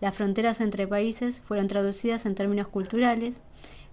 las 0.02 0.15
fronteras 0.15 0.62
entre 0.62 0.88
países 0.88 1.41
fueron 1.41 1.67
traducidas 1.67 2.26
en 2.26 2.34
términos 2.34 2.67
culturales 2.67 3.39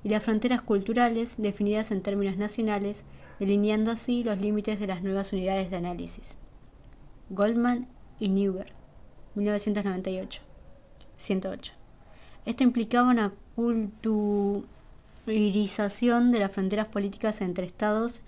y 0.03 0.09
las 0.09 0.25
fronteras 0.25 0.63
culturales 0.63 1.35
definidas 1.37 1.91
en 1.91 2.01
términos 2.01 2.39
nacionales, 2.39 3.05
delineando 3.39 3.91
así 3.91 4.25
los 4.25 4.41
límites 4.41 4.81
de 4.81 4.87
las 4.87 5.03
nuevas 5.03 5.33
unidades 5.33 5.71
de 5.71 5.77
análisis. 5.77 6.37
Goldman 7.31 7.87
y 8.19 8.29
Newberg, 8.29 8.73
1998. 9.35 10.43
108. 11.19 11.73
Esto 12.47 12.65
implicaba 12.65 13.11
una 13.11 13.33
culturización 13.55 16.33
de 16.33 16.39
las 16.39 16.53
fronteras 16.53 16.87
políticas 16.87 17.41
entre 17.41 17.67
estados 17.67 18.21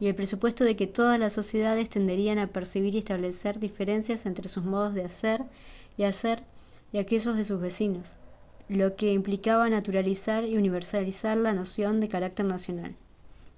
y 0.00 0.06
el 0.06 0.14
presupuesto 0.14 0.64
de 0.64 0.76
que 0.76 0.86
todas 0.86 1.18
las 1.18 1.32
sociedades 1.32 1.90
tenderían 1.90 2.38
a 2.38 2.46
percibir 2.48 2.94
y 2.94 2.98
establecer 2.98 3.58
diferencias 3.58 4.26
entre 4.26 4.48
sus 4.48 4.64
modos 4.64 4.94
de 4.94 5.04
hacer 5.04 5.42
y 5.96 6.04
hacer 6.04 6.42
y 6.92 6.98
aquellos 6.98 7.36
de 7.36 7.44
sus 7.44 7.60
vecinos, 7.60 8.14
lo 8.68 8.96
que 8.96 9.12
implicaba 9.12 9.68
naturalizar 9.68 10.44
y 10.44 10.56
universalizar 10.56 11.36
la 11.36 11.52
noción 11.52 12.00
de 12.00 12.08
carácter 12.08 12.46
nacional. 12.46 12.94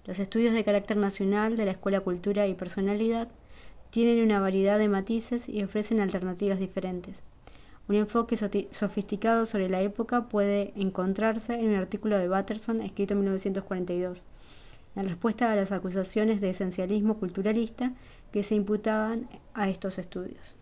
Los 0.06 0.18
estudios 0.18 0.54
de 0.54 0.64
carácter 0.64 0.96
nacional 0.96 1.56
de 1.56 1.66
la 1.66 1.72
Escuela 1.72 2.00
Cultura 2.00 2.46
y 2.46 2.54
Personalidad 2.54 3.28
tienen 3.90 4.22
una 4.22 4.40
variedad 4.40 4.78
de 4.78 4.88
matices 4.88 5.48
y 5.48 5.62
ofrecen 5.62 6.00
alternativas 6.00 6.58
diferentes. 6.58 7.22
Un 7.88 7.96
enfoque 7.96 8.36
sofisticado 8.36 9.46
sobre 9.46 9.68
la 9.68 9.82
época 9.82 10.28
puede 10.28 10.72
encontrarse 10.76 11.54
en 11.54 11.70
un 11.70 11.74
artículo 11.74 12.18
de 12.18 12.28
Batterson 12.28 12.80
escrito 12.82 13.14
en 13.14 13.20
1942, 13.20 14.24
en 14.96 15.06
respuesta 15.06 15.52
a 15.52 15.56
las 15.56 15.72
acusaciones 15.72 16.40
de 16.40 16.50
esencialismo 16.50 17.18
culturalista 17.18 17.92
que 18.32 18.42
se 18.42 18.54
imputaban 18.54 19.28
a 19.54 19.68
estos 19.68 19.98
estudios. 19.98 20.54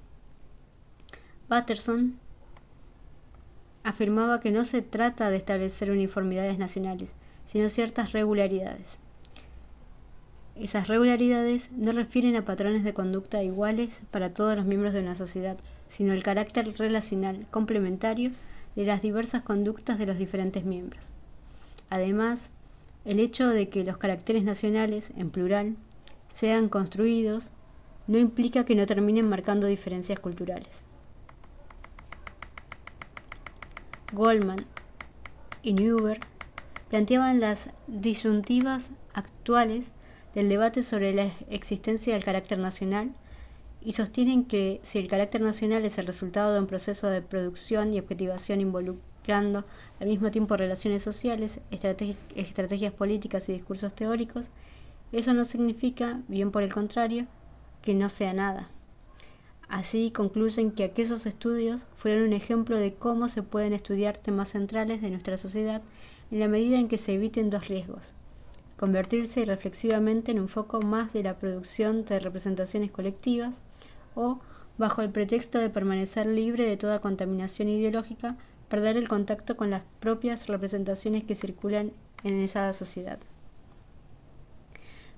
Batterson 1.49 2.19
afirmaba 3.85 4.41
que 4.41 4.51
no 4.51 4.65
se 4.65 4.83
trata 4.83 5.31
de 5.31 5.37
establecer 5.37 5.91
uniformidades 5.91 6.59
nacionales, 6.59 7.11
sino 7.47 7.69
ciertas 7.69 8.13
regularidades. 8.13 8.99
Esas 10.61 10.89
regularidades 10.89 11.71
no 11.71 11.93
refieren 11.93 12.35
a 12.35 12.45
patrones 12.45 12.83
de 12.83 12.93
conducta 12.93 13.45
iguales 13.45 14.03
para 14.11 14.35
todos 14.35 14.57
los 14.57 14.67
miembros 14.67 14.93
de 14.93 14.99
una 14.99 15.15
sociedad, 15.15 15.57
sino 15.89 16.13
el 16.13 16.25
carácter 16.25 16.77
relacional 16.77 17.47
complementario 17.53 18.33
de 18.75 18.85
las 18.85 19.01
diversas 19.01 19.43
conductas 19.43 20.01
de 20.01 20.07
los 20.07 20.19
diferentes 20.19 20.65
miembros. 20.65 21.11
Además, 21.91 22.51
el 23.05 23.21
hecho 23.21 23.49
de 23.49 23.69
que 23.69 23.85
los 23.85 23.99
caracteres 23.99 24.43
nacionales, 24.43 25.13
en 25.17 25.31
plural, 25.31 25.77
sean 26.29 26.69
construidos, 26.69 27.53
no 28.09 28.19
implica 28.19 28.65
que 28.65 28.75
no 28.75 28.85
terminen 28.85 29.29
marcando 29.29 29.69
diferencias 29.69 30.19
culturales. 30.19 30.83
Goldman 34.11 34.67
y 35.63 35.73
Newberg 35.73 36.23
planteaban 36.89 37.39
las 37.39 37.71
disyuntivas 37.87 38.91
actuales 39.15 39.93
del 40.39 40.49
debate 40.49 40.85
sobre 40.85 41.13
la 41.13 41.33
existencia 41.51 42.15
del 42.15 42.23
carácter 42.23 42.61
nacional 42.61 43.11
y 43.81 43.91
sostienen 43.91 44.45
que 44.45 44.79
si 44.85 45.01
el 45.01 45.09
carácter 45.09 45.41
nacional 45.41 45.85
es 45.85 45.99
el 45.99 46.07
resultado 46.07 46.55
de 46.55 46.61
un 46.61 46.69
proceso 46.69 47.09
de 47.09 47.23
producción 47.23 47.93
y 47.93 47.99
objetivación 47.99 48.61
involucrando 48.61 49.65
al 49.99 50.07
mismo 50.07 50.31
tiempo 50.31 50.57
relaciones 50.57 51.03
sociales, 51.03 51.61
estrategias 51.73 52.93
políticas 52.93 53.49
y 53.49 53.55
discursos 53.55 53.93
teóricos, 53.97 54.47
eso 55.11 55.35
no 55.35 55.45
significa, 55.45 56.21
bien 56.29 56.53
por 56.53 56.63
el 56.63 56.73
contrario, 56.73 57.27
que 57.83 57.95
no 57.95 58.09
sea 58.09 58.33
nada. 58.33 58.69
Así 59.69 60.13
concluyen 60.13 60.71
que 60.71 60.85
aquellos 60.85 61.27
estudios 61.27 61.89
fueron 61.97 62.29
un 62.29 62.33
ejemplo 62.33 62.77
de 62.77 62.95
cómo 62.95 63.27
se 63.27 63.43
pueden 63.43 63.73
estudiar 63.73 64.17
temas 64.17 64.51
centrales 64.51 65.03
de 65.03 65.11
nuestra 65.11 65.37
sociedad 65.37 65.83
en 66.31 66.39
la 66.39 66.47
medida 66.47 66.79
en 66.79 66.87
que 66.87 66.97
se 66.97 67.15
eviten 67.15 67.51
dos 67.51 67.67
riesgos. 67.67 68.15
Convertirse 68.79 69.45
reflexivamente 69.45 70.31
en 70.31 70.39
un 70.39 70.49
foco 70.49 70.81
más 70.81 71.13
de 71.13 71.25
la 71.25 71.37
producción 71.37 72.05
de 72.05 72.21
representaciones 72.21 72.93
colectivas 72.93 73.61
o, 74.15 74.39
bajo 74.79 75.03
el 75.03 75.11
pretexto 75.11 75.59
de 75.59 75.69
permanecer 75.69 76.27
libre 76.27 76.65
de 76.65 76.77
toda 76.77 77.01
contaminación 77.01 77.69
ideológica, 77.69 78.37
perder 78.69 78.97
el 78.97 79.09
contacto 79.09 79.57
con 79.57 79.71
las 79.71 79.83
propias 79.99 80.47
representaciones 80.47 81.25
que 81.25 81.35
circulan 81.35 81.91
en 82.23 82.39
esa 82.41 82.73
sociedad. 82.73 83.19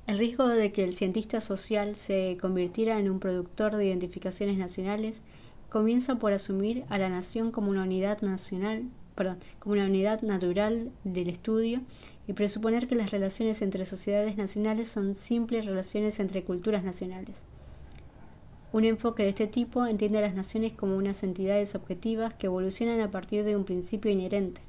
El 0.07 0.17
riesgo 0.17 0.49
de 0.49 0.73
que 0.73 0.83
el 0.83 0.95
cientista 0.95 1.43
social 1.43 1.97
se 1.97 2.39
convirtiera 2.41 2.99
en 2.99 3.11
un 3.11 3.21
productor 3.21 3.77
de 3.77 3.85
identificaciones 3.85 4.57
nacionales 4.57 5.21
comienza 5.69 6.15
por 6.15 6.33
asumir 6.33 6.85
a 6.89 6.97
la 6.97 7.11
nación 7.11 7.53
como 7.53 7.71
una 7.71 7.83
unidad 7.83 8.23
nacional, 8.23 8.85
perdón, 9.15 9.39
como 9.59 9.75
una 9.75 9.87
unidad 9.87 10.23
natural 10.23 10.91
del 11.05 11.29
estudio 11.29 11.81
y 12.27 12.33
presuponer 12.33 12.87
que 12.87 12.95
las 12.95 13.11
relaciones 13.11 13.63
entre 13.63 13.85
sociedades 13.87 14.37
nacionales 14.37 14.89
son 14.89 15.15
simples 15.15 15.67
relaciones 15.67 16.21
entre 16.21 16.43
culturas 16.45 16.85
nacionales. 16.85 17.43
Un 18.73 18.85
enfoque 18.85 19.25
de 19.25 19.31
este 19.31 19.49
tipo 19.49 19.85
entiende 19.87 20.19
a 20.19 20.23
las 20.23 20.35
naciones 20.35 20.73
como 20.73 20.97
unas 20.97 21.25
entidades 21.25 21.75
objetivas 21.75 22.35
que 22.35 22.47
evolucionan 22.47 23.01
a 23.01 23.11
partir 23.11 23.45
de 23.45 23.57
un 23.57 23.65
principio 23.65 24.11
inherente. 24.11 24.61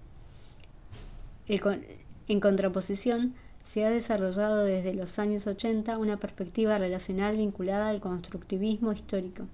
en 2.27 2.39
contraposición, 2.39 3.35
se 3.63 3.85
ha 3.85 3.89
desarrollado 3.89 4.63
desde 4.63 4.93
los 4.93 5.19
años 5.19 5.47
80 5.47 5.97
una 5.97 6.17
perspectiva 6.17 6.77
relacional 6.77 7.37
vinculada 7.37 7.89
al 7.89 8.01
constructivismo 8.01 8.91
histórico. 8.91 9.45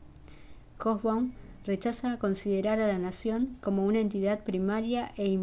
Hobsbawm 0.80 1.34
rechaza 1.68 2.18
considerar 2.18 2.80
a 2.80 2.88
la 2.88 2.98
nación 2.98 3.58
como 3.62 3.86
una 3.86 4.00
entidad 4.00 4.44
primaria 4.46 5.12
e 5.18 5.38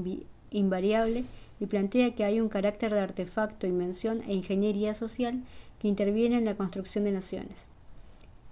invariable 0.50 1.24
y 1.60 1.66
plantea 1.66 2.14
que 2.14 2.24
hay 2.24 2.40
un 2.40 2.48
carácter 2.48 2.94
de 2.94 3.00
artefacto, 3.00 3.66
invención 3.66 4.22
e 4.26 4.32
ingeniería 4.32 4.94
social 4.94 5.42
que 5.78 5.88
interviene 5.88 6.38
en 6.38 6.46
la 6.46 6.56
construcción 6.56 7.04
de 7.04 7.12
naciones. 7.12 7.66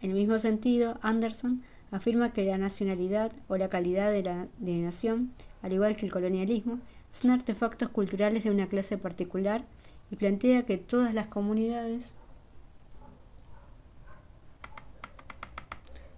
En 0.03 0.11
el 0.11 0.17
mismo 0.17 0.39
sentido, 0.39 0.99
Anderson 1.01 1.63
afirma 1.91 2.35
que 2.35 2.45
la 2.45 2.59
nacionalidad 2.59 3.33
o 3.49 3.57
la 3.57 3.71
calidad 3.71 4.13
de 4.13 4.23
la 4.23 4.49
de 4.59 4.77
nación, 4.77 5.33
al 5.63 5.73
igual 5.73 5.97
que 5.97 6.05
el 6.05 6.13
colonialismo, 6.13 6.79
son 7.11 7.31
artefactos 7.31 7.89
culturales 7.89 8.45
de 8.45 8.51
una 8.51 8.69
clase 8.69 8.99
particular 8.99 9.65
y 10.11 10.17
plantea 10.17 10.65
que 10.65 10.77
todas 10.77 11.15
las 11.15 11.29
comunidades 11.29 12.13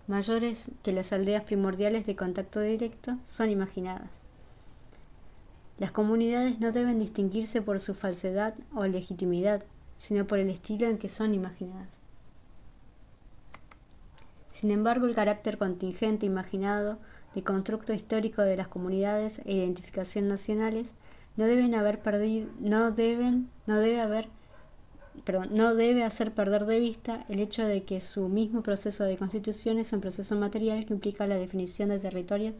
mayores 0.07 0.71
que 0.83 0.93
las 0.93 1.13
aldeas 1.13 1.45
primordiales 1.45 2.07
de 2.07 2.17
contacto 2.17 2.61
directo 2.61 3.17
son 3.25 3.51
imaginadas. 3.51 4.11
Las 5.79 5.91
comunidades 5.91 6.61
no 6.61 6.73
deben 6.73 6.99
distinguirse 6.99 7.61
por 7.61 7.81
su 7.81 7.95
falsedad 7.95 8.55
o 8.75 8.85
legitimidad, 8.87 9.65
sino 9.99 10.27
por 10.27 10.39
el 10.39 10.51
estilo 10.51 10.87
en 10.87 10.99
que 10.99 11.09
son 11.09 11.35
imaginadas. 11.35 11.89
Sin 14.53 14.71
embargo, 14.71 15.07
el 15.07 15.15
carácter 15.15 15.59
contingente 15.59 16.27
imaginado 16.27 16.99
de 17.35 17.43
constructo 17.43 17.93
histórico 17.93 18.43
de 18.43 18.57
las 18.57 18.69
comunidades 18.69 19.41
e 19.45 19.55
identificación 19.55 20.29
nacionales 20.29 20.93
no 21.37 21.47
deben 21.47 21.75
haber 21.75 22.01
perdido, 22.01 22.49
no 22.61 22.93
deben, 22.93 23.51
no 23.67 23.81
debe 23.81 24.01
haber, 24.01 24.29
perdón, 25.25 25.51
no 25.53 25.75
debe 25.75 26.03
hacer 26.03 26.33
perder 26.33 26.67
de 26.67 26.81
vista 26.81 27.25
el 27.29 27.41
hecho 27.41 27.65
de 27.65 27.85
que 27.85 28.01
su 28.01 28.29
mismo 28.29 28.63
proceso 28.63 29.05
de 29.05 29.17
constitución 29.17 29.79
es 29.79 29.93
un 29.93 30.01
proceso 30.01 30.35
material 30.37 30.85
que 30.85 30.95
implica 30.95 31.27
la 31.27 31.37
definición 31.37 31.91
de 31.91 31.99
territorios 31.99 32.55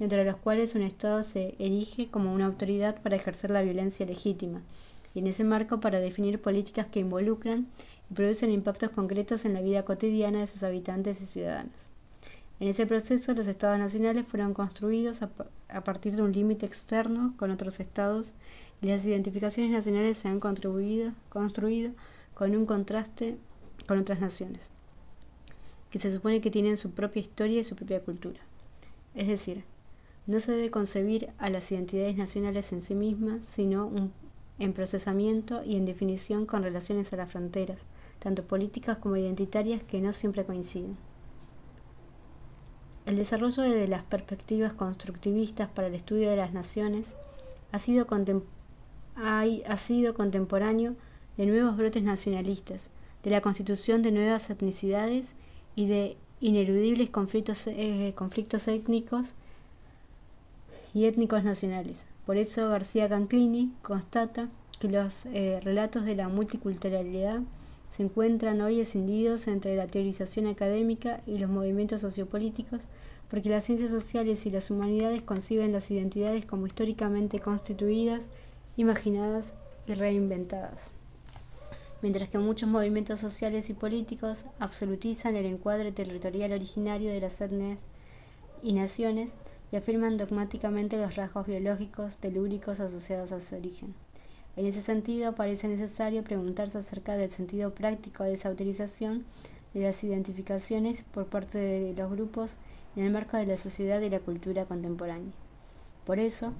entre 0.00 0.24
los 0.24 0.36
cuales 0.36 0.74
un 0.74 0.82
Estado 0.82 1.22
se 1.22 1.54
erige 1.58 2.08
como 2.08 2.32
una 2.32 2.46
autoridad 2.46 3.00
para 3.02 3.16
ejercer 3.16 3.50
la 3.50 3.62
violencia 3.62 4.06
legítima, 4.06 4.62
y 5.14 5.20
en 5.20 5.26
ese 5.26 5.44
marco 5.44 5.78
para 5.80 6.00
definir 6.00 6.40
políticas 6.40 6.86
que 6.86 7.00
involucran 7.00 7.68
y 8.10 8.14
producen 8.14 8.50
impactos 8.50 8.90
concretos 8.90 9.44
en 9.44 9.52
la 9.52 9.60
vida 9.60 9.84
cotidiana 9.84 10.40
de 10.40 10.46
sus 10.46 10.62
habitantes 10.62 11.20
y 11.20 11.26
ciudadanos. 11.26 11.90
En 12.60 12.68
ese 12.68 12.86
proceso, 12.86 13.34
los 13.34 13.46
estados 13.46 13.78
nacionales 13.78 14.26
fueron 14.26 14.54
construidos 14.54 15.20
a, 15.22 15.30
partir 15.82 16.16
de 16.16 16.22
un 16.22 16.32
límite 16.32 16.66
externo 16.66 17.34
con 17.38 17.50
otros 17.50 17.80
estados 17.80 18.32
las 18.80 19.04
identificaciones 19.04 19.72
nacionales 19.72 20.16
se 20.16 20.28
han 20.28 20.40
construido 20.40 21.12
con 22.34 22.56
un 22.56 22.66
contraste 22.66 23.36
con 23.86 23.98
otras 23.98 24.20
naciones, 24.20 24.70
que 25.90 25.98
se 25.98 26.12
supone 26.12 26.40
que 26.40 26.50
tienen 26.50 26.76
su 26.76 26.90
propia 26.90 27.20
historia 27.20 27.60
y 27.60 27.64
su 27.64 27.76
propia 27.76 28.00
cultura. 28.00 28.40
Es 29.14 29.28
decir, 29.28 29.64
no 30.26 30.40
se 30.40 30.52
debe 30.52 30.70
concebir 30.70 31.30
a 31.38 31.50
las 31.50 31.70
identidades 31.72 32.16
nacionales 32.16 32.72
en 32.72 32.82
sí 32.82 32.94
mismas, 32.94 33.44
sino 33.44 33.90
en 34.58 34.72
procesamiento 34.72 35.62
y 35.64 35.76
en 35.76 35.86
definición 35.86 36.46
con 36.46 36.62
relaciones 36.62 37.12
a 37.12 37.16
las 37.16 37.30
fronteras, 37.30 37.78
tanto 38.18 38.44
políticas 38.44 38.98
como 38.98 39.16
identitarias 39.16 39.82
que 39.82 40.00
no 40.00 40.12
siempre 40.12 40.44
coinciden. 40.44 40.96
El 43.06 43.16
desarrollo 43.16 43.62
de 43.62 43.88
las 43.88 44.04
perspectivas 44.04 44.74
constructivistas 44.74 45.68
para 45.70 45.88
el 45.88 45.94
estudio 45.94 46.30
de 46.30 46.36
las 46.36 46.52
naciones 46.52 47.16
ha 47.72 47.78
sido, 47.78 48.06
ha 49.22 49.76
sido 49.76 50.14
contemporáneo 50.14 50.94
de 51.36 51.46
nuevos 51.46 51.76
brotes 51.76 52.02
nacionalistas, 52.02 52.90
de 53.22 53.30
la 53.30 53.40
constitución 53.40 54.02
de 54.02 54.12
nuevas 54.12 54.50
etnicidades 54.50 55.32
y 55.76 55.86
de 55.86 56.16
ineludibles 56.40 57.10
conflictos, 57.10 57.66
eh, 57.66 58.12
conflictos 58.16 58.66
étnicos 58.68 59.32
y 60.94 61.04
étnicos 61.04 61.44
nacionales. 61.44 62.04
Por 62.26 62.36
eso 62.36 62.68
García 62.68 63.08
Canclini 63.08 63.72
constata 63.82 64.48
que 64.78 64.88
los 64.88 65.26
eh, 65.26 65.60
relatos 65.62 66.04
de 66.04 66.16
la 66.16 66.28
multiculturalidad 66.28 67.40
se 67.90 68.04
encuentran 68.04 68.60
hoy 68.60 68.80
escindidos 68.80 69.48
entre 69.48 69.76
la 69.76 69.86
teorización 69.86 70.46
académica 70.46 71.20
y 71.26 71.38
los 71.38 71.50
movimientos 71.50 72.00
sociopolíticos 72.00 72.82
porque 73.30 73.48
las 73.48 73.64
ciencias 73.64 73.90
sociales 73.90 74.44
y 74.46 74.50
las 74.50 74.70
humanidades 74.70 75.22
conciben 75.22 75.72
las 75.72 75.90
identidades 75.90 76.46
como 76.46 76.66
históricamente 76.66 77.38
constituidas, 77.38 78.28
imaginadas 78.76 79.54
y 79.86 79.94
reinventadas. 79.94 80.92
Mientras 82.02 82.28
que 82.28 82.38
muchos 82.38 82.68
movimientos 82.68 83.20
sociales 83.20 83.68
y 83.68 83.74
políticos 83.74 84.44
absolutizan 84.58 85.36
el 85.36 85.46
encuadre 85.46 85.92
territorial 85.92 86.52
originario 86.52 87.10
de 87.10 87.20
las 87.20 87.40
etnias 87.40 87.80
y 88.62 88.72
naciones 88.72 89.36
y 89.70 89.76
afirman 89.76 90.16
dogmáticamente 90.16 90.96
los 90.96 91.16
rasgos 91.16 91.46
biológicos 91.46 92.16
telúricos 92.16 92.80
asociados 92.80 93.32
a 93.32 93.40
su 93.40 93.54
origen. 93.54 93.94
En 94.56 94.66
ese 94.66 94.82
sentido, 94.82 95.34
parece 95.34 95.68
necesario 95.68 96.24
preguntarse 96.24 96.78
acerca 96.78 97.16
del 97.16 97.30
sentido 97.30 97.72
práctico 97.72 98.24
de 98.24 98.32
esa 98.32 98.50
utilización 98.50 99.24
de 99.74 99.82
las 99.82 100.02
identificaciones 100.02 101.04
por 101.04 101.26
parte 101.26 101.58
de 101.58 101.94
los 101.94 102.10
grupos 102.10 102.56
en 102.96 103.04
el 103.04 103.12
marco 103.12 103.36
de 103.36 103.46
la 103.46 103.56
sociedad 103.56 104.00
y 104.00 104.10
la 104.10 104.20
cultura 104.20 104.64
contemporánea. 104.64 105.32
Por 106.04 106.18
eso, 106.18 106.52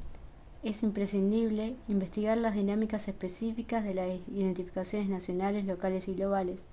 es 0.62 0.82
imprescindible 0.82 1.76
investigar 1.88 2.36
las 2.36 2.54
dinámicas 2.54 3.08
específicas 3.08 3.82
de 3.84 3.94
las 3.94 4.08
identificaciones 4.28 5.08
nacionales, 5.08 5.64
locales 5.64 6.06
y 6.08 6.14
globales, 6.14 6.64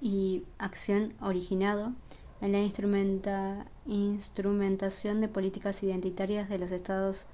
y 0.00 0.44
acción 0.58 1.14
originado 1.20 1.92
en 2.40 2.52
la 2.52 2.60
instrumentación 3.86 5.20
de 5.20 5.28
políticas 5.28 5.82
identitarias 5.82 6.48
de 6.48 6.58
los 6.58 6.70
estados 6.70 7.26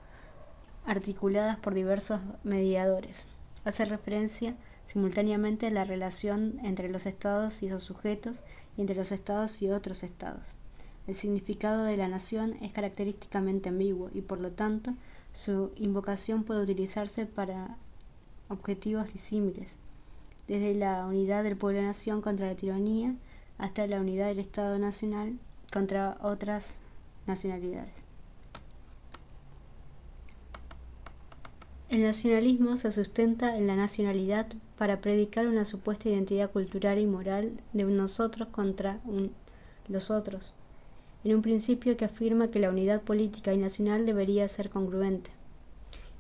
articuladas 0.87 1.59
por 1.59 1.75
diversos 1.75 2.21
mediadores. 2.45 3.27
Hace 3.65 3.85
referencia 3.85 4.57
simultáneamente 4.87 5.71
la 5.71 5.85
relación 5.85 6.59
entre 6.65 6.89
los 6.89 7.07
estados 7.07 7.63
y 7.63 7.69
sus 7.69 7.83
sujetos 7.83 8.43
y 8.77 8.81
entre 8.81 8.97
los 8.97 9.13
estados 9.13 9.63
y 9.63 9.71
otros 9.71 10.03
estados. 10.03 10.55
El 11.07 11.15
significado 11.15 11.85
de 11.85 11.97
la 11.97 12.09
nación 12.09 12.57
es 12.61 12.73
característicamente 12.73 13.69
ambiguo 13.69 14.11
y 14.15 14.21
por 14.21 14.41
lo 14.41 14.53
tanto 14.53 14.95
su 15.33 15.73
invocación 15.77 16.45
puede 16.45 16.63
utilizarse 16.63 17.27
para 17.27 17.77
objetivos 18.49 19.13
disímiles, 19.13 19.77
desde 20.47 20.75
la 20.75 21.07
unidad 21.07 21.43
del 21.43 21.57
pueblo-nación 21.57 22.21
contra 22.21 22.47
la 22.47 22.55
tiranía 22.55 23.15
hasta 23.63 23.87
la 23.87 24.01
unidad 24.01 24.27
del 24.27 24.41
Estado 24.41 24.77
nacional 24.77 25.39
contra 25.73 26.19
otras 26.21 26.79
nacionalidades. 27.29 27.95
El 31.89 32.03
nacionalismo 32.03 32.77
se 32.77 32.91
sustenta 32.91 33.57
en 33.57 33.69
la 33.69 33.77
nacionalidad 33.77 34.49
para 34.77 35.01
predicar 35.01 35.47
una 35.47 35.65
supuesta 35.65 36.09
identidad 36.09 36.51
cultural 36.51 36.99
y 36.99 37.07
moral 37.07 37.53
de 37.73 37.85
nosotros 37.85 38.49
contra 38.49 38.99
los 39.87 40.11
otros, 40.11 40.55
en 41.23 41.37
un 41.37 41.43
principio 41.43 41.97
que 41.97 42.05
afirma 42.05 42.49
que 42.49 42.59
la 42.59 42.71
unidad 42.71 43.03
política 43.03 43.53
y 43.53 43.59
nacional 43.59 44.07
debería 44.07 44.49
ser 44.49 44.71
congruente, 44.71 45.31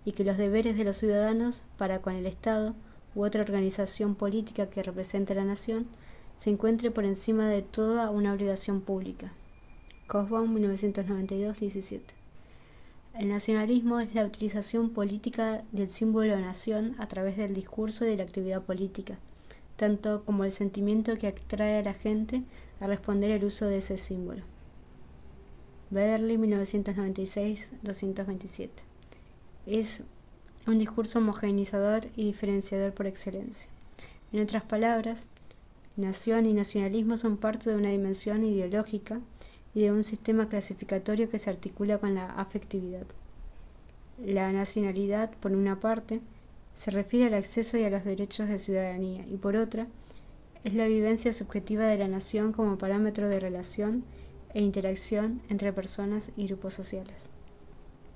y 0.04 0.12
que 0.12 0.22
los 0.22 0.36
deberes 0.36 0.76
de 0.76 0.84
los 0.84 0.96
ciudadanos 0.96 1.64
para 1.76 2.02
con 2.02 2.14
el 2.14 2.26
Estado 2.26 2.76
u 3.16 3.24
otra 3.24 3.42
organización 3.42 4.14
política 4.14 4.70
que 4.70 4.84
represente 4.84 5.32
a 5.32 5.36
la 5.36 5.44
nación 5.44 5.88
se 6.36 6.50
encuentre 6.50 6.90
por 6.90 7.04
encima 7.04 7.48
de 7.48 7.62
toda 7.62 8.10
una 8.10 8.32
obligación 8.32 8.80
pública. 8.80 9.32
Cosbaum 10.06 10.54
1992-17 10.56 12.00
El 13.14 13.28
nacionalismo 13.28 14.00
es 14.00 14.14
la 14.14 14.26
utilización 14.26 14.90
política 14.90 15.62
del 15.72 15.88
símbolo 15.88 16.38
nación 16.38 16.96
a 16.98 17.08
través 17.08 17.36
del 17.36 17.54
discurso 17.54 18.04
y 18.04 18.08
de 18.08 18.16
la 18.16 18.24
actividad 18.24 18.62
política, 18.62 19.18
tanto 19.76 20.24
como 20.24 20.44
el 20.44 20.52
sentimiento 20.52 21.16
que 21.16 21.28
atrae 21.28 21.78
a 21.78 21.82
la 21.82 21.94
gente 21.94 22.42
a 22.80 22.86
responder 22.86 23.32
al 23.32 23.44
uso 23.44 23.66
de 23.66 23.78
ese 23.78 23.96
símbolo. 23.96 24.42
Bederly 25.90 26.36
1996-227 26.38 28.68
Es 29.66 30.02
un 30.66 30.78
discurso 30.78 31.18
homogeneizador 31.18 32.06
y 32.16 32.24
diferenciador 32.24 32.94
por 32.94 33.06
excelencia. 33.06 33.68
En 34.32 34.40
otras 34.40 34.62
palabras, 34.62 35.26
nación 35.96 36.46
y 36.46 36.54
nacionalismo 36.54 37.16
son 37.16 37.36
parte 37.36 37.70
de 37.70 37.76
una 37.76 37.90
dimensión 37.90 38.44
ideológica 38.44 39.20
y 39.74 39.82
de 39.82 39.92
un 39.92 40.04
sistema 40.04 40.48
clasificatorio 40.48 41.28
que 41.28 41.38
se 41.38 41.50
articula 41.50 41.98
con 41.98 42.14
la 42.14 42.30
afectividad. 42.30 43.06
La 44.24 44.52
nacionalidad, 44.52 45.30
por 45.40 45.52
una 45.52 45.80
parte, 45.80 46.20
se 46.76 46.90
refiere 46.90 47.26
al 47.26 47.34
acceso 47.34 47.76
y 47.76 47.84
a 47.84 47.90
los 47.90 48.04
derechos 48.04 48.48
de 48.48 48.58
ciudadanía 48.58 49.26
y 49.26 49.36
por 49.36 49.56
otra, 49.56 49.86
es 50.64 50.74
la 50.74 50.86
vivencia 50.86 51.32
subjetiva 51.32 51.84
de 51.84 51.98
la 51.98 52.08
nación 52.08 52.52
como 52.52 52.78
parámetro 52.78 53.28
de 53.28 53.40
relación 53.40 54.04
e 54.54 54.60
interacción 54.60 55.42
entre 55.48 55.72
personas 55.72 56.30
y 56.36 56.46
grupos 56.46 56.74
sociales. 56.74 57.30